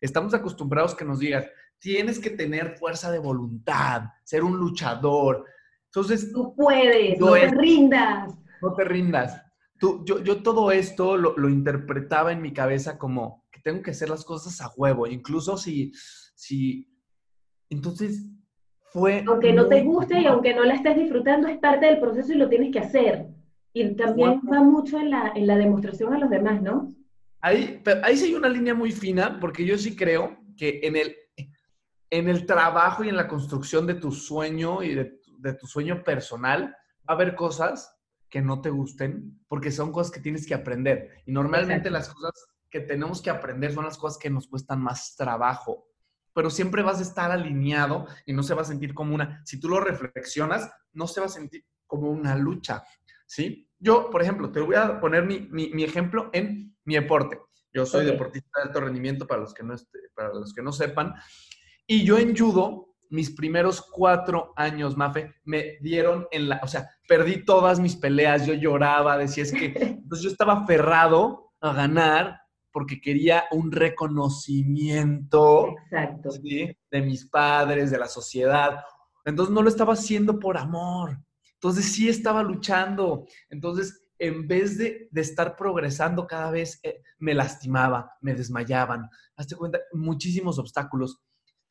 Estamos 0.00 0.34
acostumbrados 0.34 0.94
que 0.94 1.04
nos 1.04 1.18
digas, 1.18 1.46
tienes 1.78 2.18
que 2.18 2.30
tener 2.30 2.76
fuerza 2.76 3.10
de 3.10 3.18
voluntad, 3.18 4.02
ser 4.24 4.44
un 4.44 4.56
luchador. 4.58 5.44
Entonces, 5.86 6.32
tú 6.32 6.54
puedes, 6.54 7.18
no, 7.18 7.32
te 7.32 7.48
rindas. 7.48 8.34
No 8.60 8.74
te 8.74 8.84
rindas. 8.84 9.42
Tú, 9.78 10.04
yo, 10.04 10.18
yo 10.22 10.42
todo 10.42 10.70
esto 10.70 11.16
lo, 11.16 11.36
lo, 11.36 11.48
interpretaba 11.48 12.32
en 12.32 12.42
mi 12.42 12.52
cabeza 12.52 12.98
como 12.98 13.46
que 13.50 13.60
tengo 13.60 13.80
que 13.80 13.92
hacer 13.92 14.10
las 14.10 14.24
cosas 14.24 14.60
a 14.60 14.72
huevo, 14.76 15.06
incluso 15.06 15.56
si, 15.56 15.92
si, 16.34 16.97
entonces 17.70 18.24
fue... 18.92 19.24
Aunque 19.26 19.52
no 19.52 19.66
te 19.66 19.82
guste 19.82 20.20
y 20.20 20.26
aunque 20.26 20.54
no 20.54 20.64
la 20.64 20.74
estés 20.74 20.96
disfrutando, 20.96 21.48
es 21.48 21.58
parte 21.58 21.86
del 21.86 22.00
proceso 22.00 22.32
y 22.32 22.36
lo 22.36 22.48
tienes 22.48 22.72
que 22.72 22.80
hacer. 22.80 23.26
Y 23.72 23.94
también 23.94 24.40
va 24.50 24.62
mucho 24.62 24.98
en 24.98 25.10
la, 25.10 25.32
en 25.34 25.46
la 25.46 25.56
demostración 25.56 26.14
a 26.14 26.18
los 26.18 26.30
demás, 26.30 26.62
¿no? 26.62 26.88
Ahí, 27.40 27.82
ahí 28.02 28.16
sí 28.16 28.26
hay 28.26 28.34
una 28.34 28.48
línea 28.48 28.74
muy 28.74 28.90
fina, 28.90 29.38
porque 29.40 29.64
yo 29.64 29.78
sí 29.78 29.94
creo 29.94 30.38
que 30.56 30.80
en 30.82 30.96
el, 30.96 31.14
en 32.10 32.28
el 32.28 32.46
trabajo 32.46 33.04
y 33.04 33.08
en 33.08 33.16
la 33.16 33.28
construcción 33.28 33.86
de 33.86 33.94
tu 33.94 34.10
sueño 34.10 34.82
y 34.82 34.94
de, 34.94 35.20
de 35.38 35.54
tu 35.54 35.66
sueño 35.66 36.02
personal, 36.02 36.64
va 36.64 36.74
a 37.06 37.12
haber 37.12 37.34
cosas 37.34 37.94
que 38.28 38.42
no 38.42 38.60
te 38.60 38.70
gusten, 38.70 39.40
porque 39.48 39.70
son 39.70 39.92
cosas 39.92 40.12
que 40.12 40.20
tienes 40.20 40.46
que 40.46 40.54
aprender. 40.54 41.22
Y 41.26 41.32
normalmente 41.32 41.90
las 41.90 42.08
cosas 42.08 42.32
que 42.70 42.80
tenemos 42.80 43.22
que 43.22 43.30
aprender 43.30 43.72
son 43.72 43.84
las 43.84 43.96
cosas 43.96 44.18
que 44.18 44.30
nos 44.30 44.48
cuestan 44.48 44.82
más 44.82 45.16
trabajo. 45.16 45.87
Pero 46.38 46.50
siempre 46.50 46.84
vas 46.84 47.00
a 47.00 47.02
estar 47.02 47.32
alineado 47.32 48.06
y 48.24 48.32
no 48.32 48.44
se 48.44 48.54
va 48.54 48.62
a 48.62 48.64
sentir 48.64 48.94
como 48.94 49.12
una, 49.12 49.42
si 49.44 49.58
tú 49.58 49.68
lo 49.68 49.80
reflexionas, 49.80 50.70
no 50.92 51.08
se 51.08 51.18
va 51.18 51.26
a 51.26 51.30
sentir 51.30 51.64
como 51.84 52.12
una 52.12 52.36
lucha, 52.36 52.84
¿sí? 53.26 53.68
Yo, 53.76 54.08
por 54.08 54.22
ejemplo, 54.22 54.52
te 54.52 54.60
voy 54.60 54.76
a 54.76 55.00
poner 55.00 55.24
mi, 55.24 55.48
mi, 55.50 55.82
ejemplo 55.82 56.30
en 56.32 56.76
mi 56.84 56.94
deporte. 56.94 57.40
Yo 57.72 57.84
soy 57.84 58.04
deportista 58.04 58.50
de 58.54 58.68
alto 58.68 58.80
rendimiento 58.80 59.26
para 59.26 59.40
los, 59.40 59.52
que 59.52 59.64
no, 59.64 59.74
para 60.14 60.28
los 60.32 60.54
que 60.54 60.62
no 60.62 60.70
sepan. 60.70 61.12
Y 61.88 62.04
yo 62.04 62.18
en 62.18 62.36
judo, 62.36 62.94
mis 63.10 63.30
primeros 63.30 63.82
cuatro 63.82 64.52
años, 64.54 64.96
Mafe, 64.96 65.34
me 65.42 65.78
dieron 65.80 66.28
en 66.30 66.50
la, 66.50 66.60
o 66.62 66.68
sea, 66.68 66.88
perdí 67.08 67.44
todas 67.44 67.80
mis 67.80 67.96
peleas, 67.96 68.46
yo 68.46 68.54
lloraba, 68.54 69.18
decía, 69.18 69.42
es 69.42 69.50
que, 69.50 69.72
entonces 69.74 70.22
yo 70.22 70.30
estaba 70.30 70.52
aferrado 70.52 71.50
a 71.60 71.72
ganar 71.72 72.42
porque 72.72 73.00
quería 73.00 73.44
un 73.50 73.72
reconocimiento 73.72 75.74
de 75.90 77.02
mis 77.02 77.26
padres, 77.26 77.90
de 77.90 77.98
la 77.98 78.08
sociedad. 78.08 78.80
Entonces 79.24 79.54
no 79.54 79.62
lo 79.62 79.68
estaba 79.68 79.94
haciendo 79.94 80.38
por 80.38 80.56
amor. 80.56 81.18
Entonces 81.54 81.86
sí 81.86 82.08
estaba 82.08 82.42
luchando. 82.42 83.26
Entonces, 83.50 84.04
en 84.18 84.46
vez 84.46 84.78
de, 84.78 85.08
estar 85.14 85.56
progresando 85.56 86.26
cada 86.26 86.50
vez, 86.50 86.80
eh, 86.82 87.02
me 87.18 87.34
lastimaba, 87.34 88.12
me 88.20 88.34
desmayaban. 88.34 89.08
Hazte 89.36 89.56
cuenta, 89.56 89.78
muchísimos 89.92 90.58
obstáculos. 90.58 91.20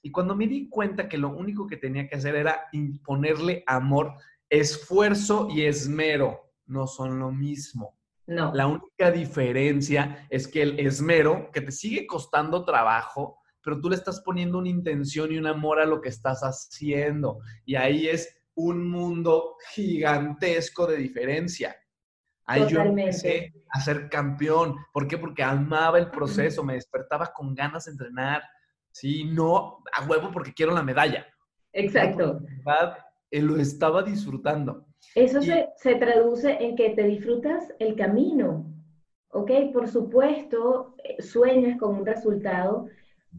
Y 0.01 0.11
cuando 0.11 0.35
me 0.35 0.47
di 0.47 0.69
cuenta 0.69 1.09
que 1.09 1.17
lo 1.17 1.29
único 1.29 1.67
que 1.67 1.77
tenía 1.77 2.07
que 2.07 2.15
hacer 2.15 2.35
era 2.35 2.67
imponerle 2.71 3.63
amor, 3.67 4.13
esfuerzo 4.49 5.47
y 5.49 5.63
esmero, 5.63 6.51
no 6.65 6.87
son 6.87 7.19
lo 7.19 7.31
mismo. 7.31 7.96
No. 8.27 8.53
La 8.53 8.67
única 8.67 9.09
diferencia 9.09 10.27
es 10.29 10.47
que 10.47 10.61
el 10.61 10.79
esmero, 10.79 11.49
que 11.51 11.61
te 11.61 11.71
sigue 11.71 12.05
costando 12.05 12.65
trabajo, 12.65 13.39
pero 13.63 13.79
tú 13.79 13.89
le 13.89 13.95
estás 13.95 14.21
poniendo 14.21 14.57
una 14.57 14.69
intención 14.69 15.31
y 15.31 15.37
un 15.37 15.47
amor 15.47 15.79
a 15.79 15.85
lo 15.85 16.01
que 16.01 16.09
estás 16.09 16.41
haciendo. 16.41 17.39
Y 17.65 17.75
ahí 17.75 18.07
es 18.07 18.37
un 18.55 18.89
mundo 18.89 19.55
gigantesco 19.73 20.87
de 20.87 20.97
diferencia. 20.97 21.75
Ahí 22.45 22.65
yo 22.67 22.81
empecé 22.81 23.53
a 23.71 23.81
ser 23.81 24.09
campeón. 24.09 24.75
¿Por 24.93 25.07
qué? 25.07 25.17
Porque 25.17 25.43
amaba 25.43 25.99
el 25.99 26.09
proceso, 26.09 26.63
me 26.63 26.75
despertaba 26.75 27.33
con 27.33 27.53
ganas 27.53 27.85
de 27.85 27.91
entrenar. 27.91 28.41
Sí, 28.91 29.25
no 29.25 29.83
a 29.93 30.05
huevo 30.05 30.31
porque 30.31 30.53
quiero 30.53 30.73
la 30.73 30.81
medalla. 30.81 31.27
Exacto. 31.73 32.39
Eh, 33.29 33.41
lo 33.41 33.57
estaba 33.57 34.01
disfrutando. 34.01 34.87
Eso 35.17 35.41
se, 35.41 35.69
se, 35.77 35.95
traduce 35.95 36.63
en 36.63 36.75
que 36.75 36.91
te 36.91 37.01
disfrutas 37.01 37.73
el 37.79 37.95
camino, 37.95 38.71
¿ok? 39.29 39.51
Por 39.73 39.87
supuesto, 39.87 40.93
eh, 41.03 41.19
sueñas 41.23 41.79
con 41.79 41.95
un 41.95 42.05
resultado, 42.05 42.85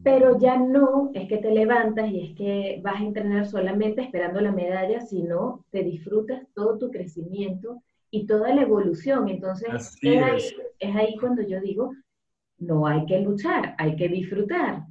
pero 0.03 0.37
ya 0.37 0.57
no 0.57 1.09
es 1.13 1.29
que 1.29 1.37
te 1.37 1.51
levantas 1.51 2.11
y 2.11 2.19
es 2.19 2.35
que 2.35 2.81
vas 2.83 2.99
a 2.99 3.05
entrenar 3.05 3.45
solamente 3.45 4.01
esperando 4.01 4.41
la 4.41 4.51
medalla, 4.51 4.99
sino 4.99 5.63
te 5.71 5.83
disfrutas 5.83 6.45
todo 6.53 6.77
tu 6.77 6.91
crecimiento 6.91 7.81
y 8.11 8.25
toda 8.25 8.53
la 8.53 8.63
evolución. 8.63 9.29
Entonces, 9.29 9.97
es 10.01 10.21
ahí, 10.21 10.41
es 10.79 10.95
ahí 10.97 11.15
cuando 11.17 11.43
yo 11.43 11.61
digo, 11.61 11.93
no 12.57 12.87
hay 12.87 13.05
que 13.05 13.21
luchar, 13.21 13.75
hay 13.77 13.95
que 13.95 14.09
disfrutar. 14.09 14.83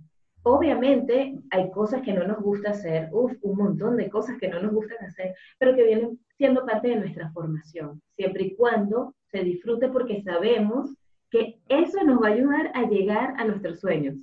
Obviamente 0.42 1.38
hay 1.50 1.70
cosas 1.70 2.00
que 2.00 2.14
no 2.14 2.26
nos 2.26 2.40
gusta 2.40 2.70
hacer, 2.70 3.10
uf, 3.12 3.34
un 3.42 3.58
montón 3.58 3.98
de 3.98 4.08
cosas 4.08 4.38
que 4.38 4.48
no 4.48 4.62
nos 4.62 4.72
gustan 4.72 5.04
hacer, 5.04 5.34
pero 5.58 5.76
que 5.76 5.84
vienen 5.84 6.18
siendo 6.38 6.64
parte 6.64 6.88
de 6.88 6.96
nuestra 6.96 7.30
formación, 7.32 8.00
siempre 8.16 8.44
y 8.44 8.56
cuando 8.56 9.14
se 9.30 9.42
disfrute 9.42 9.88
porque 9.88 10.22
sabemos 10.22 10.96
que 11.30 11.60
eso 11.68 12.02
nos 12.04 12.22
va 12.22 12.28
a 12.28 12.32
ayudar 12.32 12.70
a 12.74 12.84
llegar 12.84 13.34
a 13.36 13.44
nuestros 13.44 13.80
sueños. 13.80 14.16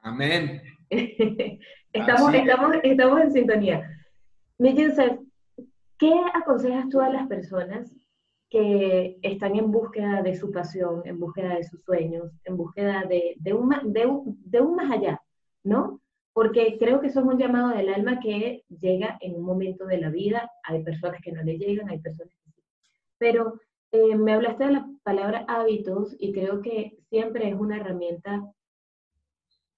Amén. 0.00 0.62
estamos, 1.92 2.32
estamos, 2.34 2.76
estamos 2.82 3.20
en 3.22 3.32
sintonía. 3.32 3.90
Mi 4.58 4.76
Joseph, 4.76 5.18
¿qué 5.98 6.12
aconsejas 6.34 6.88
tú 6.90 7.00
a 7.00 7.08
las 7.08 7.26
personas 7.26 7.92
que 8.48 9.18
están 9.22 9.56
en 9.56 9.72
búsqueda 9.72 10.22
de 10.22 10.36
su 10.36 10.52
pasión, 10.52 11.02
en 11.04 11.18
búsqueda 11.18 11.56
de 11.56 11.64
sus 11.64 11.82
sueños, 11.82 12.30
en 12.44 12.56
búsqueda 12.56 13.04
de, 13.08 13.34
de, 13.38 13.52
un, 13.52 13.74
de, 13.92 14.06
un, 14.06 14.38
de 14.44 14.60
un 14.60 14.76
más 14.76 14.92
allá, 14.92 15.20
¿no? 15.64 16.00
Porque 16.36 16.76
creo 16.78 17.00
que 17.00 17.06
eso 17.06 17.20
es 17.20 17.26
un 17.26 17.38
llamado 17.38 17.70
del 17.70 17.88
alma 17.88 18.20
que 18.20 18.62
llega 18.68 19.16
en 19.22 19.36
un 19.36 19.42
momento 19.42 19.86
de 19.86 19.96
la 19.96 20.10
vida. 20.10 20.50
Hay 20.64 20.84
personas 20.84 21.18
que 21.22 21.32
no 21.32 21.42
le 21.42 21.56
llegan, 21.56 21.88
hay 21.88 21.98
personas 21.98 22.34
que 22.44 22.50
sí. 22.50 22.62
Pero 23.16 23.58
eh, 23.90 24.14
me 24.16 24.34
hablaste 24.34 24.66
de 24.66 24.72
la 24.72 24.86
palabra 25.02 25.46
hábitos 25.48 26.14
y 26.18 26.34
creo 26.34 26.60
que 26.60 26.98
siempre 27.08 27.48
es 27.48 27.54
una 27.54 27.78
herramienta 27.78 28.52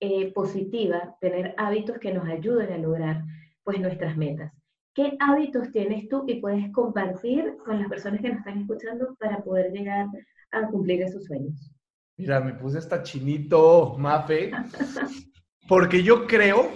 eh, 0.00 0.32
positiva, 0.32 1.16
tener 1.20 1.54
hábitos 1.58 1.98
que 1.98 2.12
nos 2.12 2.26
ayuden 2.26 2.72
a 2.72 2.78
lograr 2.78 3.22
pues 3.62 3.78
nuestras 3.78 4.16
metas. 4.16 4.52
¿Qué 4.94 5.16
hábitos 5.20 5.70
tienes 5.70 6.08
tú 6.08 6.24
y 6.26 6.40
puedes 6.40 6.72
compartir 6.72 7.56
con 7.64 7.78
las 7.78 7.88
personas 7.88 8.20
que 8.20 8.30
nos 8.30 8.38
están 8.38 8.58
escuchando 8.58 9.14
para 9.20 9.44
poder 9.44 9.70
llegar 9.70 10.08
a 10.50 10.66
cumplir 10.66 11.02
esos 11.02 11.24
sueños? 11.24 11.72
Mira, 12.16 12.40
me 12.40 12.54
puse 12.54 12.80
esta 12.80 13.00
chinito, 13.04 13.94
Mafe, 13.96 14.50
porque 15.68 16.02
yo 16.02 16.26
creo, 16.26 16.72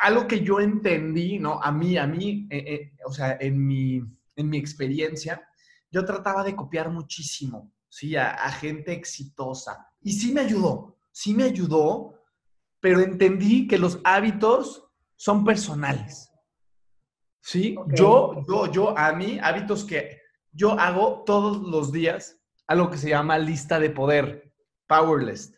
algo 0.00 0.26
que 0.26 0.42
yo 0.42 0.58
entendí, 0.58 1.38
¿no? 1.38 1.62
A 1.62 1.70
mí, 1.70 1.98
a 1.98 2.06
mí, 2.06 2.48
eh, 2.50 2.64
eh, 2.66 2.92
o 3.04 3.12
sea, 3.12 3.36
en 3.38 3.64
mi, 3.64 4.02
en 4.34 4.48
mi 4.48 4.56
experiencia, 4.56 5.46
yo 5.90 6.04
trataba 6.04 6.42
de 6.42 6.56
copiar 6.56 6.90
muchísimo, 6.90 7.70
¿sí? 7.88 8.16
A, 8.16 8.30
a 8.30 8.50
gente 8.50 8.92
exitosa. 8.92 9.86
Y 10.00 10.14
sí 10.14 10.32
me 10.32 10.40
ayudó, 10.40 10.96
sí 11.12 11.34
me 11.34 11.44
ayudó, 11.44 12.18
pero 12.80 13.00
entendí 13.00 13.68
que 13.68 13.78
los 13.78 14.00
hábitos 14.02 14.88
son 15.16 15.44
personales. 15.44 16.30
¿Sí? 17.40 17.76
Yo, 17.94 18.42
yo, 18.48 18.70
yo, 18.70 18.98
a 18.98 19.12
mí, 19.12 19.38
hábitos 19.42 19.84
que 19.84 20.20
yo 20.52 20.72
hago 20.78 21.24
todos 21.24 21.60
los 21.60 21.92
días, 21.92 22.40
algo 22.66 22.88
que 22.88 22.96
se 22.96 23.10
llama 23.10 23.38
lista 23.38 23.78
de 23.78 23.90
poder, 23.90 24.52
Power 24.86 25.22
List. 25.22 25.56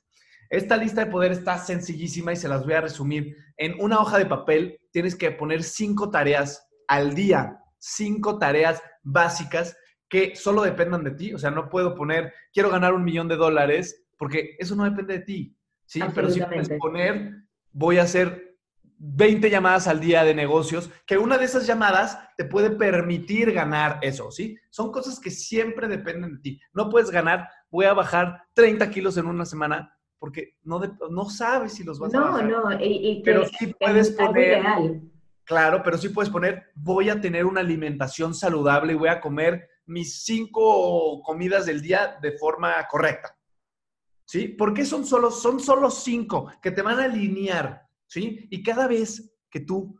Esta 0.54 0.76
lista 0.76 1.04
de 1.04 1.10
poder 1.10 1.32
está 1.32 1.58
sencillísima 1.58 2.32
y 2.32 2.36
se 2.36 2.46
las 2.46 2.64
voy 2.64 2.74
a 2.74 2.80
resumir. 2.80 3.36
En 3.56 3.74
una 3.80 3.98
hoja 3.98 4.18
de 4.18 4.26
papel 4.26 4.80
tienes 4.92 5.16
que 5.16 5.32
poner 5.32 5.64
cinco 5.64 6.10
tareas 6.10 6.68
al 6.86 7.12
día, 7.16 7.58
cinco 7.78 8.38
tareas 8.38 8.80
básicas 9.02 9.76
que 10.08 10.36
solo 10.36 10.62
dependan 10.62 11.02
de 11.02 11.10
ti. 11.10 11.34
O 11.34 11.38
sea, 11.38 11.50
no 11.50 11.68
puedo 11.68 11.96
poner, 11.96 12.32
quiero 12.52 12.70
ganar 12.70 12.94
un 12.94 13.02
millón 13.02 13.26
de 13.26 13.34
dólares, 13.34 14.04
porque 14.16 14.54
eso 14.60 14.76
no 14.76 14.84
depende 14.84 15.18
de 15.18 15.24
ti. 15.24 15.56
Sí, 15.86 16.00
pero 16.14 16.30
sí 16.30 16.40
puedes 16.40 16.68
poner, 16.78 17.32
voy 17.72 17.98
a 17.98 18.02
hacer 18.02 18.56
20 18.98 19.50
llamadas 19.50 19.88
al 19.88 19.98
día 19.98 20.22
de 20.22 20.36
negocios, 20.36 20.88
que 21.04 21.18
una 21.18 21.36
de 21.36 21.46
esas 21.46 21.66
llamadas 21.66 22.16
te 22.36 22.44
puede 22.44 22.70
permitir 22.70 23.52
ganar 23.52 23.98
eso, 24.02 24.30
¿sí? 24.30 24.56
Son 24.70 24.92
cosas 24.92 25.18
que 25.18 25.32
siempre 25.32 25.88
dependen 25.88 26.36
de 26.36 26.40
ti. 26.40 26.60
No 26.72 26.90
puedes 26.90 27.10
ganar, 27.10 27.48
voy 27.72 27.86
a 27.86 27.92
bajar 27.92 28.44
30 28.54 28.88
kilos 28.90 29.16
en 29.16 29.26
una 29.26 29.44
semana, 29.44 29.90
porque 30.24 30.56
no, 30.62 30.80
no 31.10 31.28
sabes 31.28 31.74
si 31.74 31.84
los 31.84 31.98
vas 31.98 32.14
a 32.14 32.20
bajar. 32.20 32.48
No, 32.48 32.70
no, 32.70 32.80
y, 32.80 33.20
pero 33.22 33.44
sí 33.46 33.74
puedes 33.78 34.08
poner... 34.12 34.62
Claro, 35.44 35.82
pero 35.84 35.98
sí 35.98 36.08
puedes 36.08 36.30
poner, 36.30 36.70
voy 36.74 37.10
a 37.10 37.20
tener 37.20 37.44
una 37.44 37.60
alimentación 37.60 38.32
saludable 38.32 38.94
y 38.94 38.96
voy 38.96 39.10
a 39.10 39.20
comer 39.20 39.68
mis 39.84 40.24
cinco 40.24 41.20
comidas 41.22 41.66
del 41.66 41.82
día 41.82 42.16
de 42.22 42.38
forma 42.38 42.74
correcta. 42.90 43.36
¿sí? 44.24 44.48
Porque 44.48 44.86
son 44.86 45.04
solo, 45.04 45.30
son 45.30 45.60
solo 45.60 45.90
cinco 45.90 46.50
que 46.62 46.70
te 46.70 46.80
van 46.80 46.98
a 46.98 47.04
alinear, 47.04 47.86
¿sí? 48.06 48.48
Y 48.50 48.62
cada 48.62 48.88
vez 48.88 49.30
que 49.50 49.60
tú 49.60 49.94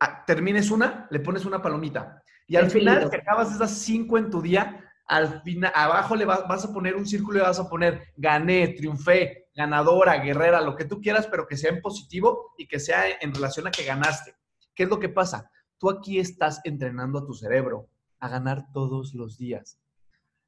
ah, 0.00 0.24
termines 0.26 0.72
una, 0.72 1.06
le 1.12 1.20
pones 1.20 1.44
una 1.44 1.62
palomita. 1.62 2.24
Y 2.48 2.56
al 2.56 2.72
final 2.72 3.08
que 3.08 3.18
acabas 3.18 3.54
esas 3.54 3.70
cinco 3.70 4.18
en 4.18 4.30
tu 4.30 4.42
día, 4.42 4.89
al 5.10 5.42
final, 5.42 5.72
abajo 5.74 6.14
le 6.14 6.24
vas, 6.24 6.46
vas 6.46 6.64
a 6.64 6.72
poner 6.72 6.94
un 6.94 7.04
círculo 7.04 7.40
y 7.40 7.42
vas 7.42 7.58
a 7.58 7.68
poner 7.68 8.12
gané, 8.16 8.68
triunfé, 8.68 9.48
ganadora, 9.52 10.18
guerrera, 10.18 10.60
lo 10.60 10.76
que 10.76 10.84
tú 10.84 11.00
quieras, 11.00 11.26
pero 11.26 11.48
que 11.48 11.56
sea 11.56 11.70
en 11.70 11.82
positivo 11.82 12.54
y 12.56 12.68
que 12.68 12.78
sea 12.78 13.18
en 13.20 13.34
relación 13.34 13.66
a 13.66 13.72
que 13.72 13.82
ganaste. 13.82 14.36
¿Qué 14.72 14.84
es 14.84 14.88
lo 14.88 15.00
que 15.00 15.08
pasa? 15.08 15.50
Tú 15.78 15.90
aquí 15.90 16.20
estás 16.20 16.60
entrenando 16.62 17.18
a 17.18 17.26
tu 17.26 17.34
cerebro 17.34 17.88
a 18.20 18.28
ganar 18.28 18.70
todos 18.72 19.12
los 19.12 19.36
días. 19.36 19.80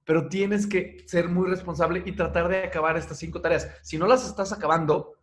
Pero 0.05 0.29
tienes 0.29 0.69
que 0.69 1.05
ser 1.09 1.29
muy 1.29 1.51
responsable 1.51 2.05
y 2.07 2.13
tratar 2.13 2.47
de 2.47 2.63
acabar 2.63 2.97
estas 2.97 3.19
cinco 3.19 3.41
tareas. 3.41 3.69
Si 3.83 3.99
no 3.99 4.07
las 4.07 4.25
estás 4.25 4.53
acabando, 4.53 5.15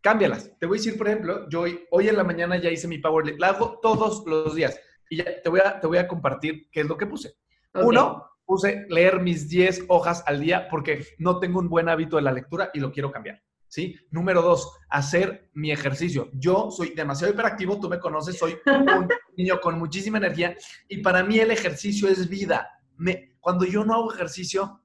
cámbialas. 0.00 0.50
Te 0.58 0.64
voy 0.64 0.78
a 0.78 0.80
decir, 0.80 0.96
por 0.96 1.08
ejemplo, 1.08 1.46
yo 1.50 1.60
hoy, 1.60 1.84
hoy 1.90 2.08
en 2.08 2.16
la 2.16 2.24
mañana 2.24 2.56
ya 2.56 2.70
hice 2.70 2.88
mi 2.88 2.96
Power 2.96 3.38
La 3.38 3.48
hago 3.48 3.80
todos 3.82 4.24
los 4.26 4.54
días. 4.54 4.80
Y 5.10 5.18
ya 5.18 5.42
te 5.42 5.50
voy 5.50 5.60
a, 5.60 5.78
te 5.78 5.86
voy 5.86 5.98
a 5.98 6.08
compartir 6.08 6.70
qué 6.70 6.80
es 6.80 6.86
lo 6.86 6.96
que 6.96 7.06
puse. 7.06 7.34
Uno, 7.74 8.31
puse 8.44 8.86
leer 8.88 9.20
mis 9.20 9.48
10 9.48 9.86
hojas 9.88 10.22
al 10.26 10.40
día 10.40 10.68
porque 10.68 11.06
no 11.18 11.38
tengo 11.38 11.60
un 11.60 11.68
buen 11.68 11.88
hábito 11.88 12.16
de 12.16 12.22
la 12.22 12.32
lectura 12.32 12.70
y 12.74 12.80
lo 12.80 12.92
quiero 12.92 13.10
cambiar. 13.10 13.42
¿Sí? 13.68 13.96
Número 14.10 14.42
dos, 14.42 14.70
hacer 14.90 15.48
mi 15.54 15.72
ejercicio. 15.72 16.28
Yo 16.34 16.70
soy 16.70 16.90
demasiado 16.90 17.32
hiperactivo, 17.32 17.80
tú 17.80 17.88
me 17.88 17.98
conoces, 17.98 18.38
soy 18.38 18.58
un 18.66 19.08
niño 19.36 19.60
con 19.62 19.78
muchísima 19.78 20.18
energía 20.18 20.54
y 20.88 20.98
para 20.98 21.24
mí 21.24 21.38
el 21.38 21.50
ejercicio 21.50 22.06
es 22.08 22.28
vida. 22.28 22.68
Me, 22.98 23.34
cuando 23.40 23.64
yo 23.64 23.82
no 23.82 23.94
hago 23.94 24.12
ejercicio, 24.12 24.82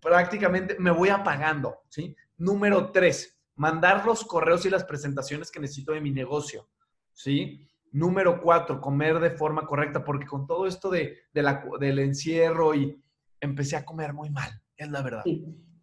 prácticamente 0.00 0.76
me 0.78 0.90
voy 0.90 1.08
apagando, 1.08 1.78
¿sí? 1.88 2.14
Número 2.36 2.90
tres, 2.92 3.38
mandar 3.54 4.04
los 4.04 4.24
correos 4.24 4.64
y 4.66 4.70
las 4.70 4.84
presentaciones 4.84 5.50
que 5.50 5.60
necesito 5.60 5.92
de 5.92 6.00
mi 6.00 6.10
negocio, 6.10 6.68
¿sí? 7.12 7.69
Número 7.92 8.40
cuatro, 8.40 8.80
comer 8.80 9.18
de 9.18 9.30
forma 9.30 9.66
correcta, 9.66 10.04
porque 10.04 10.26
con 10.26 10.46
todo 10.46 10.66
esto 10.66 10.90
de, 10.90 11.18
del 11.32 11.98
encierro 11.98 12.74
y 12.74 13.02
empecé 13.40 13.76
a 13.76 13.84
comer 13.84 14.12
muy 14.12 14.30
mal, 14.30 14.50
es 14.76 14.88
la 14.90 15.02
verdad. 15.02 15.24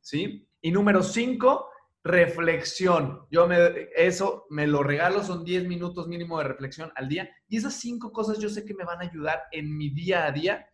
Sí. 0.02 0.48
Y 0.62 0.72
número 0.72 1.04
cinco, 1.04 1.70
reflexión. 2.04 3.26
Yo 3.30 3.48
me, 3.48 3.58
eso 3.96 4.46
me 4.50 4.66
lo 4.66 4.84
regalo, 4.84 5.24
son 5.24 5.44
10 5.44 5.68
minutos 5.68 6.08
mínimo 6.08 6.38
de 6.38 6.46
reflexión 6.46 6.92
al 6.96 7.10
día. 7.10 7.30
Y 7.48 7.58
esas 7.58 7.76
cinco 7.76 8.12
cosas 8.12 8.40
yo 8.40 8.50
sé 8.50 8.66
que 8.66 8.74
me 8.74 8.86
van 8.86 9.02
a 9.02 9.06
ayudar 9.06 9.44
en 9.52 9.78
mi 9.78 9.90
día 9.90 10.26
a 10.26 10.32
día 10.32 10.68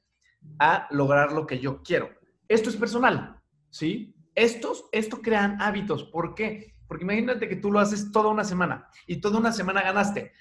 a 0.59 0.87
lograr 0.91 1.31
lo 1.31 1.47
que 1.47 1.59
yo 1.59 1.81
quiero. 1.81 2.09
Esto 2.47 2.69
es 2.69 2.75
personal, 2.75 3.39
¿sí? 3.69 4.15
Estos, 4.35 4.85
esto 4.91 5.21
crean 5.21 5.61
hábitos. 5.61 6.03
¿Por 6.05 6.35
qué? 6.35 6.75
Porque 6.87 7.03
imagínate 7.03 7.47
que 7.47 7.55
tú 7.55 7.71
lo 7.71 7.79
haces 7.79 8.11
toda 8.11 8.29
una 8.29 8.43
semana 8.43 8.87
y 9.07 9.19
toda 9.19 9.39
una 9.39 9.51
semana 9.51 9.81
ganaste. 9.81 10.31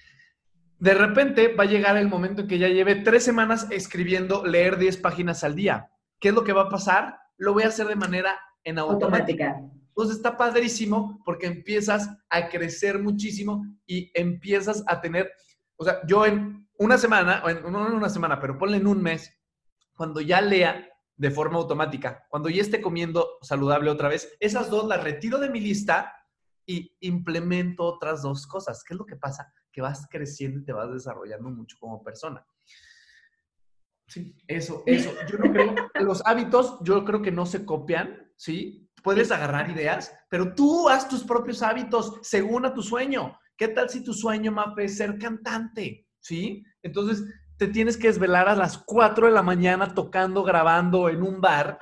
De 0.83 0.95
repente 0.95 1.55
va 1.55 1.63
a 1.63 1.69
llegar 1.69 1.97
el 1.97 2.09
momento 2.09 2.43
en 2.43 2.49
que 2.49 2.59
ya 2.59 2.67
lleve 2.67 2.97
tres 2.97 3.23
semanas 3.23 3.69
escribiendo, 3.71 4.45
leer 4.45 4.79
10 4.79 4.97
páginas 4.97 5.45
al 5.45 5.55
día. 5.55 5.89
¿Qué 6.19 6.31
es 6.31 6.35
lo 6.35 6.43
que 6.43 6.53
va 6.53 6.63
a 6.63 6.69
pasar? 6.69 7.21
Lo 7.37 7.53
voy 7.53 7.63
a 7.63 7.69
hacer 7.69 7.87
de 7.87 7.95
manera 7.95 8.37
en 8.65 8.81
automática. 8.81 9.61
Entonces 9.87 10.17
está 10.17 10.37
padrísimo 10.37 11.23
porque 11.25 11.47
empiezas 11.47 12.11
a 12.29 12.49
crecer 12.49 12.99
muchísimo 12.99 13.65
y 13.87 14.11
empiezas 14.13 14.83
a 14.89 15.01
tener, 15.01 15.31
o 15.77 15.85
sea, 15.85 16.01
yo 16.05 16.27
en 16.27 16.69
una 16.79 16.99
semana, 16.99 17.45
o 17.45 17.71
no 17.71 17.87
en 17.87 17.95
una 17.95 18.09
semana, 18.09 18.41
pero 18.41 18.59
ponle 18.59 18.79
en 18.79 18.89
un 18.89 19.01
mes, 19.01 19.33
cuando 19.95 20.21
ya 20.21 20.41
lea 20.41 20.85
de 21.15 21.31
forma 21.31 21.59
automática, 21.59 22.27
cuando 22.29 22.49
ya 22.49 22.61
esté 22.61 22.83
comiendo 22.83 23.39
saludable 23.41 23.89
otra 23.89 24.09
vez, 24.09 24.37
esas 24.41 24.69
dos 24.69 24.89
las 24.89 25.05
retiro 25.05 25.39
de 25.39 25.49
mi 25.49 25.61
lista 25.61 26.13
y 26.67 26.97
implemento 27.03 27.85
otras 27.85 28.23
dos 28.23 28.49
cosas. 28.49 28.83
¿Qué 28.83 28.95
es 28.95 28.99
lo 28.99 29.07
que 29.07 29.15
pasa? 29.15 29.53
Que 29.73 29.81
vas 29.81 30.07
creciendo 30.11 30.61
y 30.61 30.65
te 30.65 30.73
vas 30.73 30.93
desarrollando 30.93 31.51
mucho 31.51 31.77
como 31.81 32.03
persona. 32.03 32.45
Sí, 34.07 34.37
eso, 34.47 34.83
eso. 34.85 35.11
Yo 35.27 35.39
no 35.39 35.51
creo, 35.51 35.75
los 36.01 36.23
hábitos, 36.27 36.79
yo 36.83 37.05
creo 37.05 37.23
que 37.23 37.33
no 37.33 37.47
se 37.47 37.65
copian, 37.65 38.31
¿sí? 38.37 38.91
Puedes 39.03 39.33
agarrar 39.33 39.71
ideas, 39.71 40.15
pero 40.29 40.55
tú 40.55 40.89
haz 40.89 41.09
tus 41.09 41.25
propios 41.25 41.63
hábitos 41.63 42.19
según 42.23 42.67
a 42.67 42.75
tu 42.75 42.83
sueño. 42.83 43.39
¿Qué 43.57 43.69
tal 43.69 43.89
si 43.89 44.05
tu 44.05 44.13
sueño, 44.13 44.53
Mafe, 44.53 44.85
es 44.85 44.99
ser 44.99 45.19
cantante? 45.19 46.09
¿Sí? 46.21 46.63
Entonces, 46.83 47.25
te 47.57 47.69
tienes 47.69 47.97
que 47.97 48.09
desvelar 48.09 48.49
a 48.49 48.57
las 48.57 48.77
4 48.77 49.27
de 49.27 49.33
la 49.33 49.43
mañana 49.43 49.95
tocando, 49.95 50.43
grabando 50.43 51.09
en 51.09 51.23
un 51.23 51.41
bar 51.41 51.79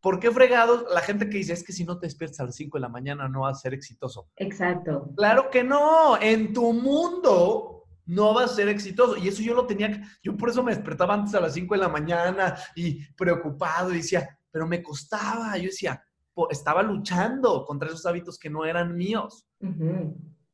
¿Por 0.00 0.20
qué 0.20 0.30
fregados 0.30 0.84
la 0.92 1.00
gente 1.00 1.28
que 1.28 1.38
dice 1.38 1.52
es 1.52 1.64
que 1.64 1.72
si 1.72 1.84
no 1.84 1.98
te 1.98 2.06
despiertas 2.06 2.40
a 2.40 2.44
las 2.44 2.56
5 2.56 2.76
de 2.76 2.82
la 2.82 2.88
mañana 2.88 3.28
no 3.28 3.40
vas 3.40 3.58
a 3.58 3.60
ser 3.60 3.74
exitoso? 3.74 4.28
Exacto. 4.36 5.10
Claro 5.16 5.50
que 5.50 5.64
no, 5.64 6.20
en 6.20 6.52
tu 6.52 6.72
mundo 6.72 7.84
no 8.06 8.34
vas 8.34 8.52
a 8.52 8.54
ser 8.54 8.68
exitoso. 8.68 9.16
Y 9.16 9.28
eso 9.28 9.42
yo 9.42 9.54
lo 9.54 9.66
tenía, 9.66 10.00
yo 10.22 10.36
por 10.36 10.50
eso 10.50 10.62
me 10.62 10.74
despertaba 10.74 11.14
antes 11.14 11.34
a 11.34 11.40
las 11.40 11.54
5 11.54 11.74
de 11.74 11.80
la 11.80 11.88
mañana 11.88 12.56
y 12.74 13.04
preocupado 13.14 13.92
y 13.92 13.98
decía, 13.98 14.38
pero 14.50 14.66
me 14.66 14.82
costaba, 14.82 15.56
yo 15.56 15.64
decía, 15.64 16.02
estaba 16.50 16.82
luchando 16.82 17.64
contra 17.64 17.88
esos 17.88 18.06
hábitos 18.06 18.38
que 18.38 18.50
no 18.50 18.64
eran 18.64 18.94
míos. 18.94 19.46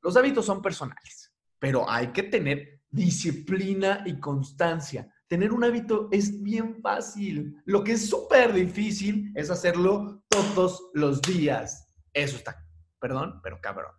Los 0.00 0.16
hábitos 0.16 0.46
son 0.46 0.62
personales, 0.62 1.32
pero 1.58 1.88
hay 1.88 2.08
que 2.08 2.22
tener 2.24 2.80
disciplina 2.90 4.02
y 4.06 4.18
constancia 4.18 5.11
tener 5.32 5.50
un 5.54 5.64
hábito 5.64 6.08
es 6.10 6.42
bien 6.42 6.74
fácil. 6.82 7.56
Lo 7.64 7.82
que 7.82 7.92
es 7.92 8.06
súper 8.06 8.52
difícil 8.52 9.32
es 9.34 9.50
hacerlo 9.50 10.22
todos 10.28 10.90
los 10.92 11.22
días. 11.22 11.90
Eso 12.12 12.36
está, 12.36 12.62
perdón, 13.00 13.40
pero 13.42 13.58
cabrón. 13.58 13.92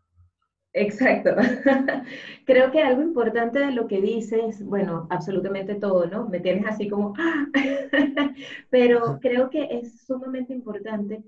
Exacto. 0.74 1.32
Creo 2.46 2.70
que 2.70 2.84
algo 2.84 3.02
importante 3.02 3.58
de 3.58 3.72
lo 3.72 3.88
que 3.88 4.00
dices, 4.00 4.64
bueno, 4.64 5.08
absolutamente 5.10 5.74
todo, 5.74 6.06
¿no? 6.06 6.30
Me 6.30 6.40
tienes 6.40 6.68
así 6.68 6.88
como, 6.88 7.16
pero 8.70 9.18
creo 9.20 9.50
que 9.50 9.70
es 9.72 10.06
sumamente 10.06 10.54
importante 10.54 11.24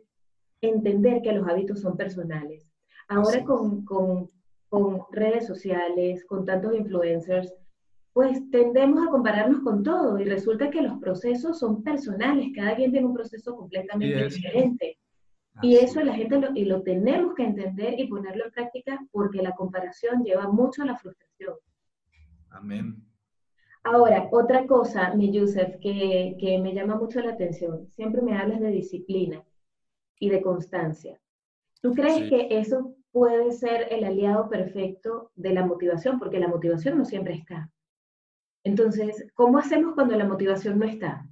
entender 0.62 1.24
que 1.24 1.32
los 1.32 1.48
hábitos 1.48 1.82
son 1.82 1.98
personales. 1.98 2.70
Ahora 3.08 3.44
con, 3.44 3.84
con, 3.86 4.30
con 4.70 5.02
redes 5.12 5.48
sociales, 5.48 6.24
con 6.26 6.46
tantos 6.46 6.76
influencers, 6.76 7.52
pues 8.16 8.50
tendemos 8.50 9.06
a 9.06 9.12
compararnos 9.12 9.60
con 9.60 9.84
todo 9.84 10.18
y 10.18 10.24
resulta 10.24 10.70
que 10.70 10.82
los 10.82 10.98
procesos 11.00 11.60
son 11.60 11.84
personales, 11.84 12.48
cada 12.56 12.74
quien 12.74 12.94
tiene 12.94 13.08
un 13.08 13.14
proceso 13.14 13.58
completamente 13.58 14.30
diferente. 14.30 14.98
Y 15.62 15.76
eso 15.76 16.00
la 16.00 16.14
gente 16.14 16.40
lo, 16.40 16.56
y 16.56 16.64
lo 16.64 16.82
tenemos 16.82 17.36
que 17.36 17.44
entender 17.44 18.00
y 18.00 18.08
ponerlo 18.08 18.46
en 18.46 18.52
práctica 18.52 19.06
porque 19.12 19.42
la 19.42 19.54
comparación 19.54 20.24
lleva 20.24 20.48
mucho 20.48 20.84
a 20.84 20.86
la 20.86 20.96
frustración. 20.96 21.56
Amén. 22.52 23.04
Ahora, 23.84 24.30
otra 24.32 24.66
cosa, 24.66 25.14
mi 25.14 25.34
Yusef, 25.34 25.78
que, 25.82 26.38
que 26.40 26.58
me 26.58 26.74
llama 26.74 26.96
mucho 26.96 27.20
la 27.20 27.34
atención, 27.34 27.86
siempre 27.90 28.22
me 28.22 28.38
hablas 28.38 28.62
de 28.62 28.72
disciplina 28.72 29.44
y 30.20 30.30
de 30.30 30.42
constancia. 30.42 31.20
¿Tú 31.82 31.94
crees 31.94 32.30
que 32.30 32.48
eso 32.60 32.96
puede 33.12 33.52
ser 33.52 33.88
el 33.92 34.06
aliado 34.06 34.48
perfecto 34.48 35.32
de 35.36 35.52
la 35.52 35.66
motivación? 35.66 36.18
Porque 36.18 36.40
la 36.40 36.48
motivación 36.48 36.98
no 36.98 37.04
siempre 37.04 37.34
está. 37.34 37.70
Entonces, 38.66 39.28
¿cómo 39.36 39.60
hacemos 39.60 39.94
cuando 39.94 40.18
la 40.18 40.26
motivación 40.26 40.80
no 40.80 40.86
está? 40.86 41.30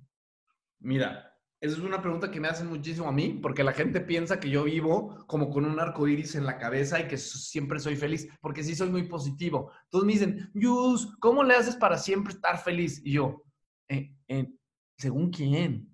Mira, 0.80 1.36
esa 1.60 1.78
es 1.78 1.80
una 1.80 2.00
pregunta 2.00 2.30
que 2.30 2.40
me 2.40 2.48
hacen 2.48 2.68
muchísimo 2.68 3.08
a 3.08 3.12
mí, 3.12 3.40
porque 3.42 3.64
la 3.64 3.74
gente 3.74 4.02
piensa 4.02 4.40
que 4.40 4.52
yo 4.52 4.66
vivo 4.66 5.26
como 5.26 5.50
con 5.50 5.66
un 5.66 5.80
arco 5.80 6.08
iris 6.08 6.36
en 6.36 6.46
la 6.46 6.60
cabeza 6.60 7.00
y 7.00 7.08
que 7.08 7.18
siempre 7.18 7.80
soy 7.80 7.96
feliz, 7.96 8.30
porque 8.40 8.64
sí 8.64 8.76
soy 8.76 8.90
muy 8.90 9.08
positivo. 9.08 9.72
Entonces 9.86 10.06
me 10.06 10.14
dicen, 10.14 10.52
Yus, 10.54 11.16
¿cómo 11.20 11.44
le 11.44 11.56
haces 11.56 11.76
para 11.76 11.98
siempre 11.98 12.34
estar 12.34 12.60
feliz? 12.60 13.02
Y 13.04 13.14
yo, 13.14 13.44
eh, 13.90 14.16
eh, 14.28 14.54
¿según 14.96 15.32
quién? 15.32 15.90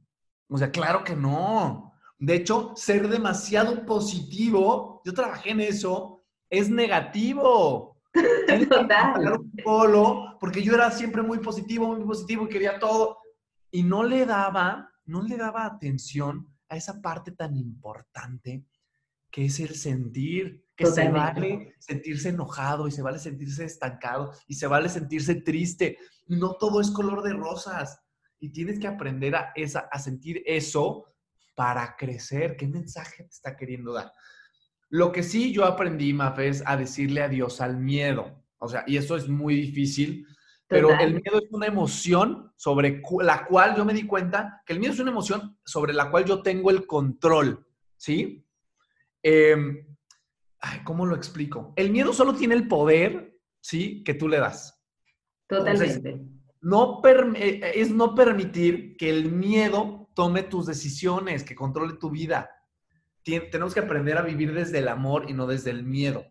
O 0.49 0.57
sea, 0.57 0.69
claro 0.71 1.05
que 1.05 1.15
no. 1.15 1.93
De 2.17 2.35
hecho, 2.35 2.73
ser 2.75 3.07
demasiado 3.07 3.85
positivo, 3.85 5.01
yo 5.05 5.13
trabajé 5.13 5.51
en 5.51 5.61
eso, 5.61 6.25
es 6.49 6.69
negativo. 6.69 7.88
Total. 8.69 9.39
Un 9.39 9.51
polo, 9.63 10.37
porque 10.39 10.63
yo 10.63 10.73
era 10.73 10.91
siempre 10.91 11.21
muy 11.21 11.39
positivo, 11.39 11.95
muy 11.95 12.05
positivo 12.05 12.45
y 12.45 12.49
quería 12.49 12.79
todo. 12.79 13.17
Y 13.71 13.83
no 13.83 14.03
le 14.03 14.25
daba, 14.25 14.91
no 15.05 15.21
le 15.21 15.37
daba 15.37 15.65
atención 15.65 16.47
a 16.69 16.77
esa 16.77 17.01
parte 17.01 17.31
tan 17.31 17.55
importante 17.55 18.65
que 19.31 19.45
es 19.45 19.59
el 19.59 19.75
sentir, 19.75 20.65
que 20.75 20.87
se 20.87 21.09
vale 21.09 21.75
sentirse 21.79 22.29
enojado 22.29 22.87
y 22.87 22.91
se 22.91 23.01
vale 23.01 23.19
sentirse 23.19 23.65
estancado 23.65 24.33
y 24.47 24.55
se 24.55 24.65
vale 24.65 24.89
sentirse 24.89 25.35
triste. 25.35 25.97
No 26.27 26.55
todo 26.55 26.81
es 26.81 26.89
color 26.89 27.21
de 27.21 27.33
rosas 27.33 27.99
y 28.39 28.49
tienes 28.49 28.79
que 28.79 28.87
aprender 28.87 29.35
a, 29.35 29.51
esa, 29.55 29.81
a 29.91 29.99
sentir 29.99 30.41
eso 30.45 31.05
para 31.53 31.95
crecer. 31.95 32.55
¿Qué 32.55 32.67
mensaje 32.67 33.23
te 33.23 33.29
está 33.29 33.55
queriendo 33.55 33.93
dar? 33.93 34.11
Lo 34.89 35.11
que 35.11 35.23
sí 35.23 35.53
yo 35.53 35.65
aprendí, 35.65 36.13
Mafe, 36.13 36.47
es 36.47 36.63
a 36.65 36.75
decirle 36.75 37.21
adiós 37.21 37.61
al 37.61 37.77
miedo. 37.77 38.43
O 38.57 38.67
sea, 38.67 38.83
y 38.87 38.97
eso 38.97 39.15
es 39.15 39.29
muy 39.29 39.55
difícil, 39.55 40.25
pero 40.67 40.91
el 40.99 41.13
miedo 41.13 41.39
es 41.39 41.51
una 41.51 41.65
emoción 41.65 42.51
sobre 42.55 43.01
la 43.21 43.45
cual 43.45 43.75
yo 43.75 43.85
me 43.85 43.93
di 43.93 44.05
cuenta 44.05 44.61
que 44.65 44.73
el 44.73 44.79
miedo 44.79 44.93
es 44.93 44.99
una 44.99 45.11
emoción 45.11 45.57
sobre 45.63 45.93
la 45.93 46.11
cual 46.11 46.25
yo 46.25 46.41
tengo 46.43 46.69
el 46.69 46.85
control, 46.85 47.65
¿sí? 47.97 48.45
Em, 49.23 49.85
¿Cómo 50.83 51.05
lo 51.05 51.15
explico? 51.15 51.73
El 51.75 51.89
miedo 51.89 52.13
solo 52.13 52.35
tiene 52.35 52.53
el 52.53 52.67
poder, 52.67 53.39
¿sí? 53.61 54.03
Que 54.03 54.13
tú 54.13 54.27
le 54.27 54.39
das. 54.39 54.79
Totalmente. 55.47 56.21
no 56.61 57.01
es 57.03 57.89
no 57.89 58.13
permitir 58.13 58.97
que 58.97 59.09
el 59.09 59.31
miedo 59.31 60.09
tome 60.13 60.43
tus 60.43 60.67
decisiones, 60.67 61.43
que 61.43 61.55
controle 61.55 61.93
tu 61.93 62.11
vida. 62.11 62.49
Tenemos 63.23 63.73
que 63.73 63.79
aprender 63.79 64.17
a 64.17 64.21
vivir 64.21 64.53
desde 64.53 64.79
el 64.79 64.87
amor 64.87 65.29
y 65.29 65.33
no 65.33 65.47
desde 65.47 65.71
el 65.71 65.83
miedo. 65.83 66.25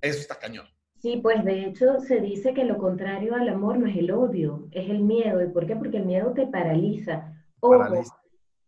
Eso 0.00 0.20
está 0.20 0.38
cañón. 0.38 0.66
Sí, 0.98 1.20
pues 1.22 1.44
de 1.44 1.66
hecho 1.66 2.00
se 2.00 2.20
dice 2.20 2.54
que 2.54 2.64
lo 2.64 2.78
contrario 2.78 3.34
al 3.34 3.48
amor 3.48 3.78
no 3.78 3.86
es 3.86 3.96
el 3.96 4.10
odio, 4.10 4.66
es 4.72 4.88
el 4.88 5.00
miedo. 5.00 5.42
¿Y 5.42 5.48
por 5.48 5.66
qué? 5.66 5.76
Porque 5.76 5.98
el 5.98 6.06
miedo 6.06 6.32
te 6.32 6.46
paraliza. 6.46 7.32
paraliza. 7.60 8.16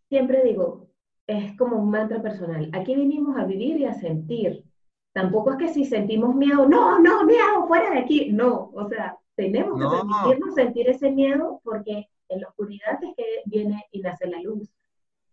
siempre 0.08 0.44
digo, 0.44 0.88
es 1.26 1.56
como 1.56 1.76
un 1.76 1.90
mantra 1.90 2.22
personal. 2.22 2.70
Aquí 2.72 2.94
vinimos 2.94 3.36
a 3.36 3.44
vivir 3.44 3.78
y 3.78 3.86
a 3.86 3.94
sentir. 3.94 4.64
Tampoco 5.12 5.52
es 5.52 5.58
que 5.58 5.68
si 5.68 5.84
sentimos 5.84 6.34
miedo, 6.34 6.68
no, 6.68 7.00
no, 7.00 7.24
miedo, 7.24 7.66
fuera 7.66 7.90
de 7.90 7.98
aquí. 7.98 8.30
No, 8.30 8.70
o 8.74 8.88
sea, 8.88 9.16
tenemos 9.34 9.78
que 9.80 9.86
permitirnos 9.86 10.54
sentir 10.54 10.88
ese 10.88 11.10
miedo 11.10 11.60
porque 11.64 12.08
en 12.28 12.40
la 12.40 12.48
oscuridad 12.48 13.02
es 13.02 13.14
que 13.16 13.24
viene 13.46 13.84
y 13.90 14.00
nace 14.00 14.26
la 14.26 14.40
luz. 14.42 14.70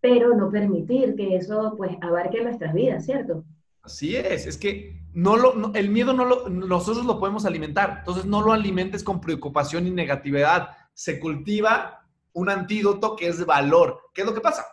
Pero 0.06 0.36
no 0.36 0.52
permitir 0.52 1.16
que 1.16 1.36
eso 1.36 1.74
pues 1.76 1.98
abarque 2.00 2.44
nuestras 2.44 2.76
vidas, 2.76 3.04
¿cierto? 3.06 3.44
Así 3.82 4.16
es, 4.16 4.46
es 4.46 4.56
que 4.56 5.02
no 5.14 5.36
lo, 5.36 5.74
el 5.74 5.90
miedo 5.90 6.14
no 6.14 6.26
lo, 6.26 6.48
nosotros 6.48 7.08
lo 7.08 7.20
podemos 7.20 7.44
alimentar, 7.44 7.98
entonces 8.00 8.24
no 8.26 8.44
lo 8.44 8.52
alimentes 8.52 9.04
con 9.04 9.20
preocupación 9.20 9.88
y 9.88 9.90
negatividad. 9.90 10.70
Se 10.94 11.20
cultiva 11.20 12.08
un 12.34 12.50
antídoto 12.50 13.16
que 13.16 13.30
es 13.30 13.44
valor. 13.48 14.00
¿Qué 14.14 14.22
es 14.22 14.28
lo 14.28 14.36
que 14.36 14.42
pasa? 14.42 14.64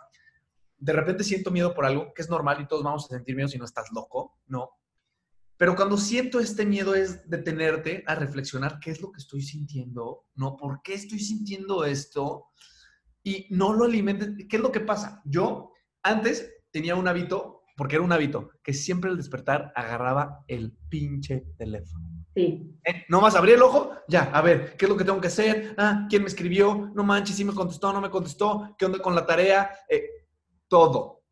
De 0.77 0.93
repente 0.93 1.23
siento 1.23 1.49
miedo 1.49 1.73
por 1.73 1.85
algo, 1.85 2.13
que 2.13 2.21
es 2.21 2.29
normal 2.29 2.61
y 2.61 2.67
todos 2.67 2.83
vamos 2.83 3.05
a 3.05 3.15
sentir 3.15 3.35
miedo 3.35 3.47
si 3.47 3.57
no 3.57 3.65
estás 3.65 3.91
loco, 3.91 4.37
¿no? 4.45 4.69
Pero 5.57 5.75
cuando 5.75 5.97
siento 5.97 6.39
este 6.39 6.63
miedo 6.63 6.93
es 6.93 7.27
detenerte 7.27 8.03
a 8.05 8.13
reflexionar 8.13 8.77
qué 8.79 8.91
es 8.91 9.01
lo 9.01 9.11
que 9.11 9.17
estoy 9.17 9.41
sintiendo, 9.41 10.25
¿no? 10.35 10.55
¿Por 10.55 10.83
qué 10.83 10.93
estoy 10.93 11.17
sintiendo 11.17 11.85
esto? 11.85 12.49
Y 13.23 13.47
no 13.49 13.73
lo 13.73 13.85
alimentes. 13.85 14.47
¿Qué 14.49 14.57
es 14.57 14.61
lo 14.61 14.71
que 14.71 14.81
pasa? 14.81 15.21
Yo 15.25 15.71
antes 16.03 16.53
tenía 16.71 16.95
un 16.95 17.07
hábito 17.07 17.63
porque 17.75 17.95
era 17.95 18.03
un 18.03 18.11
hábito, 18.11 18.51
que 18.63 18.73
siempre 18.73 19.09
al 19.09 19.17
despertar 19.17 19.71
agarraba 19.75 20.43
el 20.47 20.73
pinche 20.89 21.45
teléfono. 21.57 22.07
Sí. 22.35 22.79
¿Eh? 22.85 23.05
No 23.09 23.21
más 23.21 23.35
abrí 23.35 23.51
el 23.51 23.61
ojo, 23.61 23.91
ya, 24.07 24.23
a 24.25 24.41
ver, 24.41 24.75
¿qué 24.77 24.85
es 24.85 24.89
lo 24.89 24.97
que 24.97 25.03
tengo 25.03 25.21
que 25.21 25.27
hacer? 25.27 25.75
Ah, 25.77 26.07
¿quién 26.09 26.23
me 26.23 26.27
escribió? 26.27 26.91
No 26.93 27.03
manches, 27.03 27.35
si 27.35 27.45
me 27.45 27.53
contestó, 27.53 27.93
no 27.93 28.01
me 28.01 28.09
contestó, 28.09 28.75
¿qué 28.77 28.85
onda 28.85 28.99
con 28.99 29.15
la 29.15 29.25
tarea? 29.25 29.71
Eh, 29.89 30.07
todo. 30.67 31.23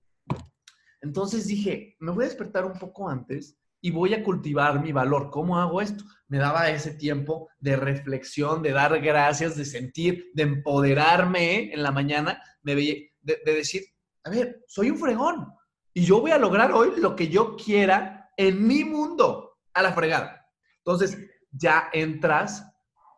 Entonces 1.02 1.48
dije, 1.48 1.96
me 2.00 2.12
voy 2.12 2.26
a 2.26 2.28
despertar 2.28 2.66
un 2.66 2.74
poco 2.74 3.10
antes 3.10 3.58
y 3.82 3.92
voy 3.92 4.14
a 4.14 4.24
cultivar 4.24 4.82
mi 4.82 4.92
valor. 4.92 5.30
¿Cómo 5.32 5.60
hago 5.60 5.82
esto? 5.82 6.04
Me 6.28 6.38
daba 6.38 6.70
ese 6.70 6.94
tiempo 6.94 7.50
de 7.60 7.76
reflexión, 7.76 8.62
de 8.62 8.72
dar 8.72 9.00
gracias, 9.02 9.58
de 9.58 9.66
sentir, 9.66 10.32
de 10.34 10.44
empoderarme 10.44 11.74
en 11.74 11.84
la 11.84 11.92
mañana, 11.92 12.42
me 12.62 12.76
veía, 12.76 12.96
de 13.22 13.40
decir, 13.44 13.84
a 14.24 14.30
ver, 14.30 14.64
soy 14.68 14.92
un 14.92 14.98
fregón, 14.98 15.48
y 15.94 16.06
yo 16.06 16.22
voy 16.22 16.32
a 16.32 16.38
lograr 16.38 16.72
hoy 16.72 16.94
lo 16.98 17.16
que 17.16 17.28
yo 17.28 17.56
quiera 17.56 18.30
en 18.38 18.66
mi 18.66 18.84
mundo, 18.84 19.58
a 19.74 19.82
la 19.82 19.94
fregada. 19.94 20.48
Entonces, 20.78 21.18
ya 21.52 21.90
entras 21.94 22.66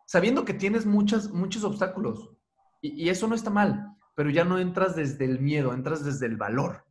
sabiendo 0.06 0.44
que 0.44 0.54
tienes 0.54 0.86
muchas, 0.86 1.30
muchos 1.30 1.64
obstáculos. 1.64 2.30
Y, 2.80 3.08
eso 3.08 3.26
no 3.26 3.34
está 3.34 3.50
mal, 3.50 3.96
pero 4.14 4.30
ya 4.30 4.44
no 4.44 4.58
entras 4.58 4.94
desde 4.94 5.24
el 5.24 5.40
miedo, 5.40 5.72
entras 5.72 6.04
desde 6.04 6.26
el 6.26 6.36
valor. 6.36 6.84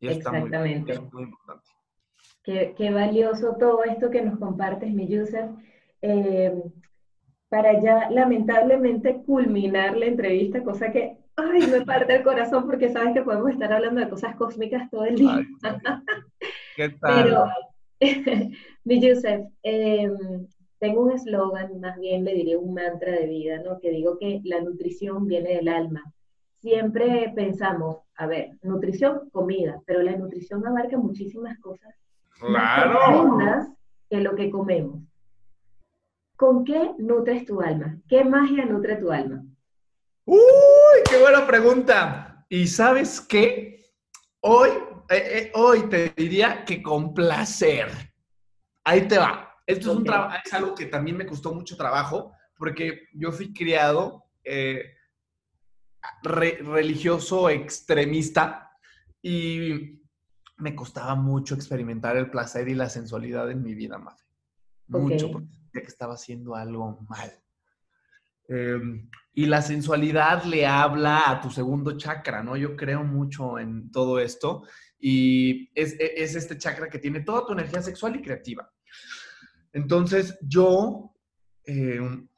Y 0.00 0.08
Exactamente. 0.08 0.92
Está 0.92 1.04
muy, 1.12 1.24
importante. 1.24 1.68
Qué, 2.42 2.90
valioso 2.92 3.56
todo 3.58 3.84
esto 3.84 4.10
que 4.10 4.22
nos 4.22 4.38
compartes, 4.38 4.92
mi 4.92 5.18
user. 5.18 5.50
Eh, 6.00 6.62
para 7.48 7.80
ya 7.80 8.10
lamentablemente 8.10 9.22
culminar 9.24 9.96
la 9.96 10.06
entrevista, 10.06 10.62
cosa 10.62 10.90
que 10.90 11.18
Ay, 11.36 11.66
me 11.66 11.84
parte 11.84 12.14
el 12.14 12.22
corazón 12.22 12.66
porque 12.66 12.90
sabes 12.90 13.14
que 13.14 13.22
podemos 13.22 13.50
estar 13.50 13.72
hablando 13.72 14.00
de 14.00 14.10
cosas 14.10 14.36
cósmicas 14.36 14.90
todo 14.90 15.04
el 15.04 15.16
día. 15.16 15.46
¿Qué 16.76 16.88
tal? 17.00 17.24
Pero, 17.24 17.46
mi 18.84 19.00
Yusef, 19.00 19.46
em, 19.62 20.46
tengo 20.78 21.02
un 21.02 21.12
eslogan, 21.12 21.80
más 21.80 21.98
bien 21.98 22.24
le 22.24 22.34
diré 22.34 22.56
un 22.56 22.74
mantra 22.74 23.12
de 23.12 23.26
vida, 23.26 23.62
¿no? 23.62 23.78
Que 23.80 23.90
digo 23.90 24.18
que 24.18 24.40
la 24.44 24.60
nutrición 24.60 25.26
viene 25.26 25.56
del 25.56 25.68
alma. 25.68 26.02
Siempre 26.60 27.32
pensamos, 27.34 27.98
a 28.16 28.26
ver, 28.26 28.50
nutrición, 28.62 29.30
comida, 29.30 29.80
pero 29.86 30.02
la 30.02 30.16
nutrición 30.16 30.66
abarca 30.66 30.98
muchísimas 30.98 31.58
cosas. 31.58 31.94
Claro. 32.40 33.36
Más 33.36 33.68
que 34.08 34.20
lo 34.20 34.34
que 34.34 34.50
comemos. 34.50 35.00
¿Con 36.36 36.64
qué 36.64 36.92
nutres 36.98 37.44
tu 37.46 37.60
alma? 37.60 37.98
¿Qué 38.08 38.24
magia 38.24 38.64
nutre 38.66 38.96
tu 38.96 39.12
alma? 39.12 39.44
¡Uy, 40.24 40.38
qué 41.08 41.18
buena 41.20 41.46
pregunta! 41.46 42.44
¿Y 42.48 42.66
sabes 42.66 43.20
qué? 43.20 43.92
Hoy, 44.40 44.70
eh, 45.08 45.14
eh, 45.16 45.52
hoy 45.54 45.88
te 45.88 46.12
diría 46.16 46.64
que 46.64 46.82
con 46.82 47.14
placer. 47.14 47.88
Ahí 48.84 49.06
te 49.06 49.18
va. 49.18 49.54
Esto 49.66 49.92
es, 49.92 49.96
un 49.98 50.06
es 50.44 50.52
algo 50.52 50.74
que 50.74 50.86
también 50.86 51.16
me 51.16 51.26
costó 51.26 51.54
mucho 51.54 51.76
trabajo 51.76 52.32
porque 52.56 53.08
yo 53.14 53.32
fui 53.32 53.52
criado 53.52 54.24
eh, 54.44 54.96
religioso 56.22 57.48
extremista 57.48 58.70
y 59.22 60.01
me 60.62 60.76
costaba 60.76 61.16
mucho 61.16 61.56
experimentar 61.56 62.16
el 62.16 62.30
placer 62.30 62.68
y 62.68 62.74
la 62.74 62.88
sensualidad 62.88 63.50
en 63.50 63.62
mi 63.62 63.74
vida, 63.74 63.98
Mafe. 63.98 64.24
Mucho, 64.86 65.32
porque 65.32 65.48
sentía 65.48 65.82
que 65.82 65.88
estaba 65.88 66.14
haciendo 66.14 66.54
algo 66.54 67.04
mal. 67.08 67.32
Em, 68.48 69.10
y 69.34 69.46
la 69.46 69.60
sensualidad 69.60 70.44
le 70.44 70.64
habla 70.66 71.30
a 71.30 71.40
tu 71.40 71.50
segundo 71.50 71.96
chakra, 71.96 72.44
¿no? 72.44 72.56
Yo 72.56 72.76
creo 72.76 73.02
mucho 73.02 73.58
en 73.58 73.90
todo 73.90 74.20
esto 74.20 74.62
y 75.00 75.70
es, 75.74 75.94
e, 75.98 76.22
este 76.22 76.56
chakra 76.58 76.88
que 76.88 76.98
tiene 76.98 77.20
toda 77.20 77.44
tu 77.44 77.54
energía 77.54 77.82
sexual 77.82 78.14
y 78.16 78.22
creativa. 78.22 78.70
Entonces 79.72 80.38
yo 80.42 81.12
em, 81.64 82.28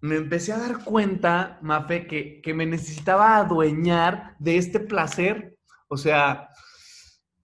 me 0.00 0.16
empecé 0.16 0.52
a 0.52 0.58
dar 0.58 0.82
cuenta, 0.82 1.58
Mafe, 1.60 2.06
que, 2.06 2.40
que 2.40 2.54
me 2.54 2.64
necesitaba 2.64 3.36
adueñar 3.36 4.34
de 4.38 4.56
este 4.56 4.80
placer, 4.80 5.58
o 5.88 5.96
sea, 5.96 6.48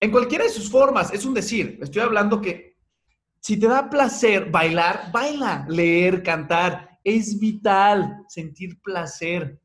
en 0.04 0.10
cualquiera 0.10 0.44
de 0.44 0.50
sus 0.50 0.70
formas, 0.70 1.14
es 1.14 1.24
un 1.24 1.32
decir, 1.32 1.78
estoy 1.80 2.02
hablando 2.02 2.38
que 2.38 2.76
si 3.40 3.58
te 3.58 3.66
da 3.66 3.88
placer 3.88 4.50
bailar, 4.50 5.10
baila, 5.10 5.64
leer, 5.66 6.22
cantar, 6.22 6.98
es 7.02 7.38
vital 7.38 8.22
sentir 8.28 8.80
placer, 8.82 9.58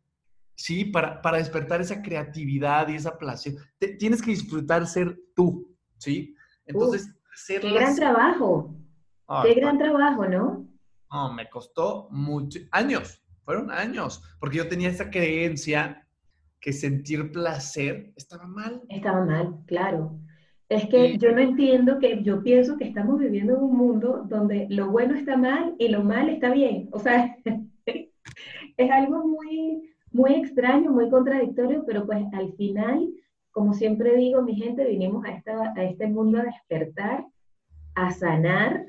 ¿sí? 0.55 0.85
Para, 0.85 1.21
para 1.21 1.39
despertar 1.39 1.81
esa 1.81 2.01
creatividad 2.01 2.87
y 2.87 2.95
esa 2.95 3.17
placer. 3.17 3.55
tienes 3.99 4.21
que 4.21 4.31
disfrutar 4.31 4.87
ser 4.87 5.19
tú, 5.35 5.75
¿sí? 5.97 6.33
Entonces, 6.65 7.13
ser 7.35 7.59
Qué 7.59 7.73
gran 7.73 7.95
trabajo. 7.97 8.75
qué 9.43 9.53
gran 9.55 9.77
trabajo, 9.77 10.25
¿no? 10.25 10.69
No, 11.11 11.33
me 11.33 11.49
costó 11.49 12.07
mucho, 12.11 12.59
años, 12.71 13.21
fueron 13.43 13.71
años, 13.71 14.23
porque 14.39 14.57
yo 14.57 14.69
tenía 14.69 14.87
esa 14.87 15.09
creencia 15.09 16.07
que 16.61 16.71
sentir 16.71 17.29
placer 17.29 18.13
estaba 18.15 18.45
mal. 18.45 18.81
Estaba 18.87 19.25
mal, 19.25 19.63
claro. 19.65 20.17
Es 20.69 20.87
que 20.87 21.17
yo 21.17 21.31
no 21.31 21.39
entiendo 21.39 21.97
que 21.97 22.21
yo 22.21 22.43
pienso 22.43 22.77
que 22.77 22.85
estamos 22.85 23.17
viviendo 23.17 23.55
en 23.55 23.63
un 23.63 23.75
mundo 23.75 24.23
donde 24.27 24.67
lo 24.69 24.91
bueno 24.91 25.15
está 25.15 25.35
mal 25.35 25.73
y 25.79 25.87
lo 25.87 26.03
mal 26.03 26.29
está 26.29 26.51
bien. 26.51 26.89
O 26.91 26.99
sea, 26.99 27.35
es 28.77 28.91
algo 28.91 29.27
muy, 29.27 29.89
muy 30.11 30.35
extraño, 30.35 30.91
muy 30.91 31.09
contradictorio, 31.09 31.83
pero 31.87 32.05
pues 32.05 32.23
al 32.33 32.53
final, 32.53 33.09
como 33.49 33.73
siempre 33.73 34.15
digo, 34.15 34.43
mi 34.43 34.55
gente, 34.55 34.85
vinimos 34.85 35.25
a, 35.25 35.31
esta, 35.31 35.73
a 35.75 35.83
este 35.83 36.05
mundo 36.05 36.39
a 36.39 36.43
despertar, 36.43 37.25
a 37.95 38.11
sanar 38.11 38.85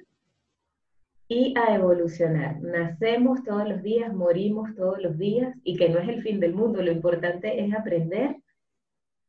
y 1.29 1.55
a 1.57 1.75
evolucionar. 1.75 2.61
Nacemos 2.61 3.43
todos 3.43 3.67
los 3.67 3.83
días, 3.83 4.13
morimos 4.13 4.75
todos 4.75 5.01
los 5.01 5.17
días 5.17 5.57
y 5.65 5.77
que 5.77 5.89
no 5.89 5.99
es 5.99 6.11
el 6.11 6.23
fin 6.23 6.41
del 6.41 6.55
mundo. 6.55 6.83
Lo 6.83 6.93
importante 6.93 7.65
es 7.65 7.73
aprender 7.73 8.37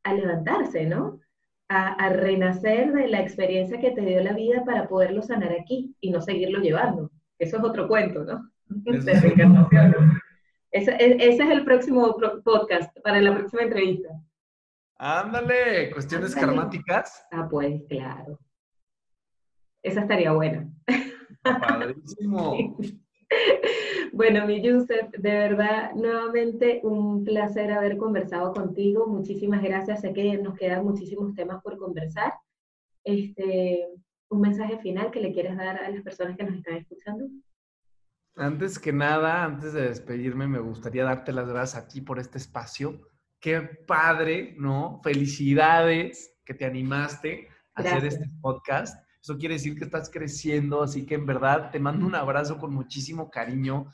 a 0.02 0.12
levantarse, 0.12 0.84
¿no? 0.84 1.20
A, 1.72 2.08
renacer 2.10 2.92
de 2.92 3.08
la 3.08 3.20
experiencia 3.20 3.80
que 3.80 3.92
te 3.92 4.02
dio 4.02 4.22
la 4.22 4.32
vida 4.32 4.64
para 4.64 4.88
poderlo 4.88 5.22
sanar 5.22 5.52
aquí 5.52 5.94
y 6.00 6.10
no 6.10 6.20
seguirlo 6.20 6.60
llevando. 6.60 7.10
Eso 7.38 7.56
es 7.56 7.64
otro 7.64 7.88
cuento, 7.88 8.24
¿no? 8.24 8.50
Ese, 10.70 10.96
es 10.98 11.40
el 11.40 11.64
próximo 11.64 12.16
podcast 12.44 12.96
para 13.00 13.20
la 13.20 13.34
próxima 13.34 13.62
entrevista. 13.62 14.08
Ándale, 14.96 15.90
cuestiones 15.90 16.34
karmáticas. 16.34 17.26
Ah, 17.30 17.48
pues, 17.50 17.82
claro. 17.88 18.38
Esa 19.82 20.02
estaría 20.02 20.32
buena. 20.32 20.68
Padrísimo. 21.42 22.78
Bueno, 24.12 24.46
mi 24.46 24.62
Yusef, 24.62 25.10
de 25.10 25.30
verdad, 25.30 25.92
nuevamente 25.94 26.80
un 26.84 27.24
placer 27.24 27.72
haber 27.72 27.96
conversado 27.96 28.52
contigo. 28.52 29.06
Muchísimas 29.06 29.62
gracias. 29.62 30.02
Sé 30.02 30.12
que 30.12 30.36
nos 30.38 30.56
quedan 30.56 30.84
muchísimos 30.84 31.34
temas 31.34 31.62
por 31.62 31.78
conversar. 31.78 32.32
Este, 33.04 33.88
un 34.28 34.40
mensaje 34.40 34.78
final 34.78 35.10
que 35.10 35.20
le 35.20 35.32
quieres 35.32 35.56
dar 35.56 35.82
a 35.82 35.90
las 35.90 36.02
personas 36.02 36.36
que 36.36 36.44
nos 36.44 36.54
están 36.54 36.76
escuchando. 36.76 37.26
Antes 38.36 38.78
que 38.78 38.92
nada, 38.92 39.44
antes 39.44 39.72
de 39.72 39.88
despedirme, 39.88 40.46
me 40.46 40.60
gustaría 40.60 41.04
darte 41.04 41.32
las 41.32 41.48
gracias 41.48 41.82
a 41.82 41.88
ti 41.88 42.00
por 42.00 42.18
este 42.18 42.38
espacio 42.38 43.00
qué 43.42 43.60
padre, 43.60 44.54
¿no? 44.56 45.00
Felicidades 45.02 46.32
que 46.44 46.54
te 46.54 46.64
animaste 46.64 47.48
a 47.74 47.80
hacer 47.82 48.06
este 48.06 48.30
podcast. 48.40 49.04
Eso 49.20 49.36
quiere 49.36 49.54
decir 49.54 49.76
que 49.76 49.84
estás 49.84 50.08
creciendo, 50.08 50.82
así 50.82 51.04
que 51.04 51.16
en 51.16 51.26
verdad 51.26 51.70
te 51.70 51.80
mando 51.80 52.06
un 52.06 52.14
abrazo 52.14 52.58
con 52.58 52.72
muchísimo 52.72 53.30
cariño. 53.30 53.86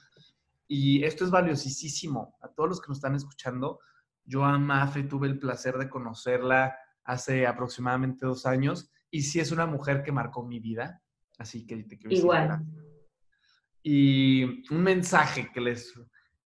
Y 0.68 1.02
esto 1.02 1.24
es 1.24 1.31
valiosísimo. 1.31 2.37
A 2.42 2.48
todos 2.48 2.68
los 2.68 2.81
que 2.81 2.88
nos 2.88 2.98
están 2.98 3.14
escuchando, 3.14 3.81
yo 4.24 4.44
a 4.44 4.59
Mafe 4.59 5.02
tuve 5.02 5.26
el 5.26 5.38
placer 5.38 5.76
de 5.78 5.88
conocerla 5.88 6.76
hace 7.04 7.46
aproximadamente 7.46 8.26
dos 8.26 8.44
años 8.44 8.90
y 9.11 9.22
sí 9.22 9.40
es 9.40 9.50
una 9.50 9.66
mujer 9.66 10.02
que 10.02 10.12
marcó 10.12 10.44
mi 10.44 10.61
vida. 10.61 11.02
Así 11.38 11.66
que 11.66 11.83
te 11.85 11.98
quiero 11.98 12.14
Igual. 12.14 12.66
Y 13.83 14.72
un 14.72 14.83
mensaje 14.83 15.50
que 15.52 15.61
les, 15.61 15.94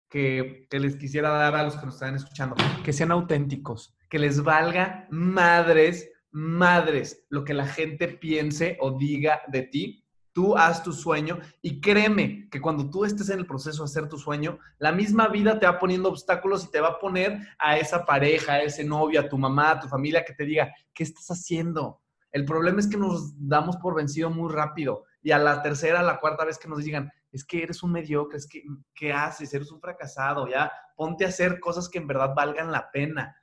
que, 0.09 0.67
que 0.71 0.79
les 0.79 0.97
quisiera 0.97 1.31
dar 1.31 1.57
a 1.57 1.65
los 1.65 1.77
que 1.77 1.87
nos 1.87 1.97
están 1.97 2.15
escuchando, 2.15 2.55
que 2.85 2.93
sean 2.93 3.11
auténticos, 3.11 3.97
que 4.09 4.19
les 4.19 4.43
valga 4.43 5.09
madres 5.11 6.09
madres 6.33 7.27
lo 7.29 7.45
que 7.45 7.55
la 7.55 7.67
gente 7.67 8.09
piense 8.09 8.77
o 8.81 8.99
diga 8.99 9.43
de 9.49 9.63
ti. 9.63 10.02
Tú 10.33 10.57
haz 10.57 10.83
tu 10.83 10.93
sueño 10.93 11.39
y 11.61 11.81
créeme 11.81 12.49
que 12.51 12.61
cuando 12.61 12.89
tú 12.89 13.05
estés 13.05 13.29
en 13.29 13.41
el 13.41 13.47
proceso 13.47 13.83
de 13.83 13.91
hacer 13.91 14.09
tu 14.09 14.17
sueño, 14.17 14.59
la 14.79 14.91
misma 14.91 15.29
vida 15.29 15.59
te 15.59 15.67
va 15.67 15.79
poniendo 15.79 16.09
obstáculos 16.09 16.65
y 16.65 16.71
te 16.71 16.81
va 16.81 16.89
a 16.89 16.99
poner 16.99 17.39
a 17.59 17.77
esa 17.77 18.07
pareja, 18.07 18.55
a 18.55 18.63
ese 18.63 18.85
novio, 18.85 19.21
a 19.21 19.29
tu 19.29 19.37
mamá, 19.37 19.73
a 19.73 19.81
tu 19.81 19.89
familia 19.89 20.25
que 20.25 20.33
te 20.33 20.45
diga, 20.45 20.73
¿qué 20.95 21.03
estás 21.03 21.31
haciendo? 21.31 22.01
El 22.31 22.47
problema 22.47 22.81
es 22.81 22.89
que 22.89 22.97
nos 22.97 23.35
damos 23.37 23.77
por 23.77 23.95
vencido 23.95 24.31
muy 24.31 24.51
rápido 24.51 25.05
y 25.23 25.33
a 25.33 25.39
la 25.39 25.63
tercera, 25.63 26.01
a 26.01 26.03
la 26.03 26.19
cuarta 26.19 26.45
vez 26.47 26.59
que 26.59 26.69
nos 26.69 26.83
digan, 26.83 27.11
es 27.31 27.45
que 27.45 27.63
eres 27.63 27.83
un 27.83 27.93
mediocre, 27.93 28.39
es 28.39 28.47
que, 28.47 28.65
¿qué 28.95 29.13
haces? 29.13 29.53
Eres 29.53 29.71
un 29.71 29.81
fracasado, 29.81 30.49
ya 30.49 30.73
ponte 30.97 31.25
a 31.25 31.29
hacer 31.29 31.61
cosas 31.61 31.89
que 31.89 31.99
en 31.99 32.07
verdad 32.07 32.35
valgan 32.35 32.73
la 32.73 32.91
pena. 32.91 33.37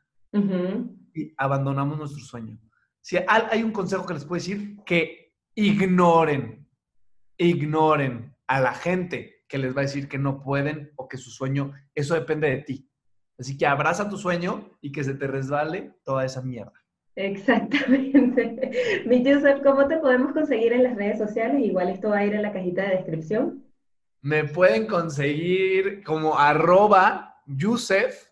Y 1.13 1.33
abandonamos 1.37 1.97
nuestro 1.97 2.23
sueño. 2.23 2.59
Si 3.01 3.17
hay 3.27 3.63
un 3.63 3.71
consejo 3.71 4.05
que 4.05 4.13
les 4.13 4.25
puedo 4.25 4.39
decir, 4.39 4.77
que 4.85 5.33
ignoren, 5.55 6.67
ignoren 7.47 8.35
a 8.47 8.59
la 8.59 8.73
gente 8.73 9.43
que 9.47 9.57
les 9.57 9.75
va 9.75 9.81
a 9.81 9.85
decir 9.85 10.07
que 10.07 10.19
no 10.19 10.41
pueden 10.41 10.91
o 10.95 11.07
que 11.07 11.17
su 11.17 11.31
sueño, 11.31 11.73
eso 11.95 12.13
depende 12.13 12.49
de 12.49 12.57
ti. 12.57 12.89
Así 13.39 13.57
que 13.57 13.65
abraza 13.65 14.09
tu 14.09 14.17
sueño 14.17 14.69
y 14.81 14.91
que 14.91 15.03
se 15.03 15.15
te 15.15 15.25
resbale 15.25 15.93
toda 16.03 16.25
esa 16.25 16.41
mierda. 16.41 16.73
Exactamente. 17.15 19.03
Mi 19.05 19.23
Joseph, 19.25 19.61
¿cómo 19.63 19.87
te 19.87 19.97
podemos 19.97 20.33
conseguir 20.33 20.73
en 20.73 20.83
las 20.83 20.95
redes 20.95 21.17
sociales? 21.17 21.61
Igual 21.61 21.89
esto 21.89 22.09
va 22.09 22.19
a 22.19 22.25
ir 22.25 22.33
en 22.33 22.43
la 22.43 22.53
cajita 22.53 22.83
de 22.83 22.97
descripción. 22.97 23.65
Me 24.21 24.43
pueden 24.43 24.85
conseguir 24.85 26.03
como 26.03 26.37
arroba 26.37 27.41
Yusef 27.45 28.29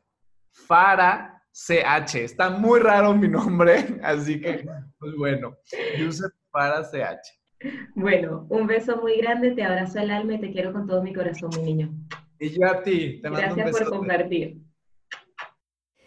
Fara 0.52 1.42
CH. 1.52 2.16
Está 2.16 2.50
muy 2.50 2.80
raro 2.80 3.16
mi 3.16 3.28
nombre, 3.28 4.00
así 4.04 4.40
que, 4.40 4.68
pues 5.00 5.16
bueno, 5.18 5.58
user 6.06 6.32
para 6.52 6.84
CH. 6.84 7.37
Bueno, 7.96 8.46
un 8.50 8.68
beso 8.68 8.98
muy 8.98 9.18
grande, 9.18 9.52
te 9.52 9.64
abrazo 9.64 10.00
el 10.00 10.12
alma 10.12 10.36
y 10.36 10.40
te 10.40 10.52
quiero 10.52 10.74
con 10.74 10.86
todo 10.86 11.02
mi 11.02 11.14
corazón, 11.14 11.50
mi 11.58 11.64
niño. 11.64 11.92
Y 12.40 12.50
yo 12.50 12.68
a 12.68 12.84
ti, 12.84 13.20
te 13.22 13.30
mando 13.30 13.56
Gracias 13.56 13.80
por 13.80 13.98
compartir. 13.98 14.58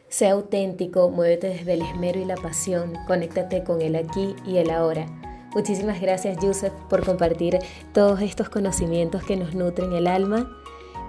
Sea 0.08 0.32
auténtico, 0.32 1.10
muévete 1.10 1.48
desde 1.48 1.74
el 1.74 1.82
esmero 1.82 2.20
y 2.20 2.24
la 2.24 2.36
pasión, 2.36 2.94
conéctate 3.06 3.64
con 3.64 3.80
el 3.80 3.96
aquí 3.96 4.34
y 4.46 4.58
el 4.58 4.70
ahora. 4.70 5.06
Muchísimas 5.54 6.00
gracias, 6.00 6.38
Yusef, 6.40 6.72
por 6.88 7.04
compartir 7.04 7.58
todos 7.92 8.20
estos 8.20 8.48
conocimientos 8.48 9.24
que 9.24 9.36
nos 9.36 9.54
nutren 9.54 9.92
el 9.92 10.06
alma 10.06 10.59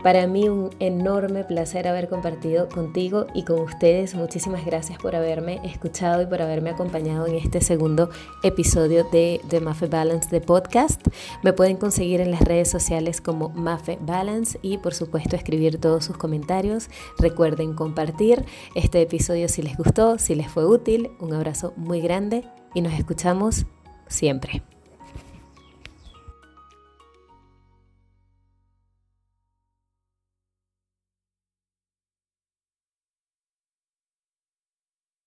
para 0.04 0.28
mí 0.28 0.50
un 0.50 0.70
enorme 0.80 1.44
placer 1.44 1.88
haber 1.88 2.10
compartido 2.10 2.70
contigo 2.70 3.28
y 3.34 3.44
con 3.44 3.60
ustedes. 3.60 4.16
Muchísimas 4.16 4.66
gracias 4.66 4.98
por 4.98 5.16
haberme 5.16 5.60
escuchado 5.64 6.22
y 6.22 6.26
por 6.26 6.42
haberme 6.42 6.72
acompañado 6.72 7.28
en 7.28 7.36
este 7.36 7.62
segundo 7.62 8.10
episodio 8.44 9.06
de 9.12 9.42
The 9.50 9.62
Mafe 9.62 9.88
Balance 9.88 10.30
de 10.30 10.42
podcast. 10.42 11.02
Me 11.44 11.54
pueden 11.54 11.78
conseguir 11.78 12.22
en 12.22 12.32
las 12.32 12.42
redes 12.42 12.70
sociales 12.70 13.22
como 13.22 13.50
Mafe 13.50 14.00
Balance 14.02 14.60
y 14.62 14.78
por 14.78 14.94
supuesto 14.94 15.36
escribir 15.36 15.80
todos 15.80 16.06
sus 16.06 16.18
comentarios. 16.18 16.90
Recuerden 17.20 17.74
compartir 17.74 18.44
este 18.76 19.02
episodio 19.02 19.48
si 19.50 19.62
les 19.62 19.78
gustó, 19.78 20.18
si 20.18 20.36
les 20.36 20.50
fue 20.50 20.66
útil. 20.66 21.12
Un 21.20 21.34
abrazo 21.34 21.74
muy 21.78 22.02
grande 22.02 22.44
y 22.74 22.82
nos 22.82 22.94
escuchamos 22.94 23.66
siempre. 24.08 24.64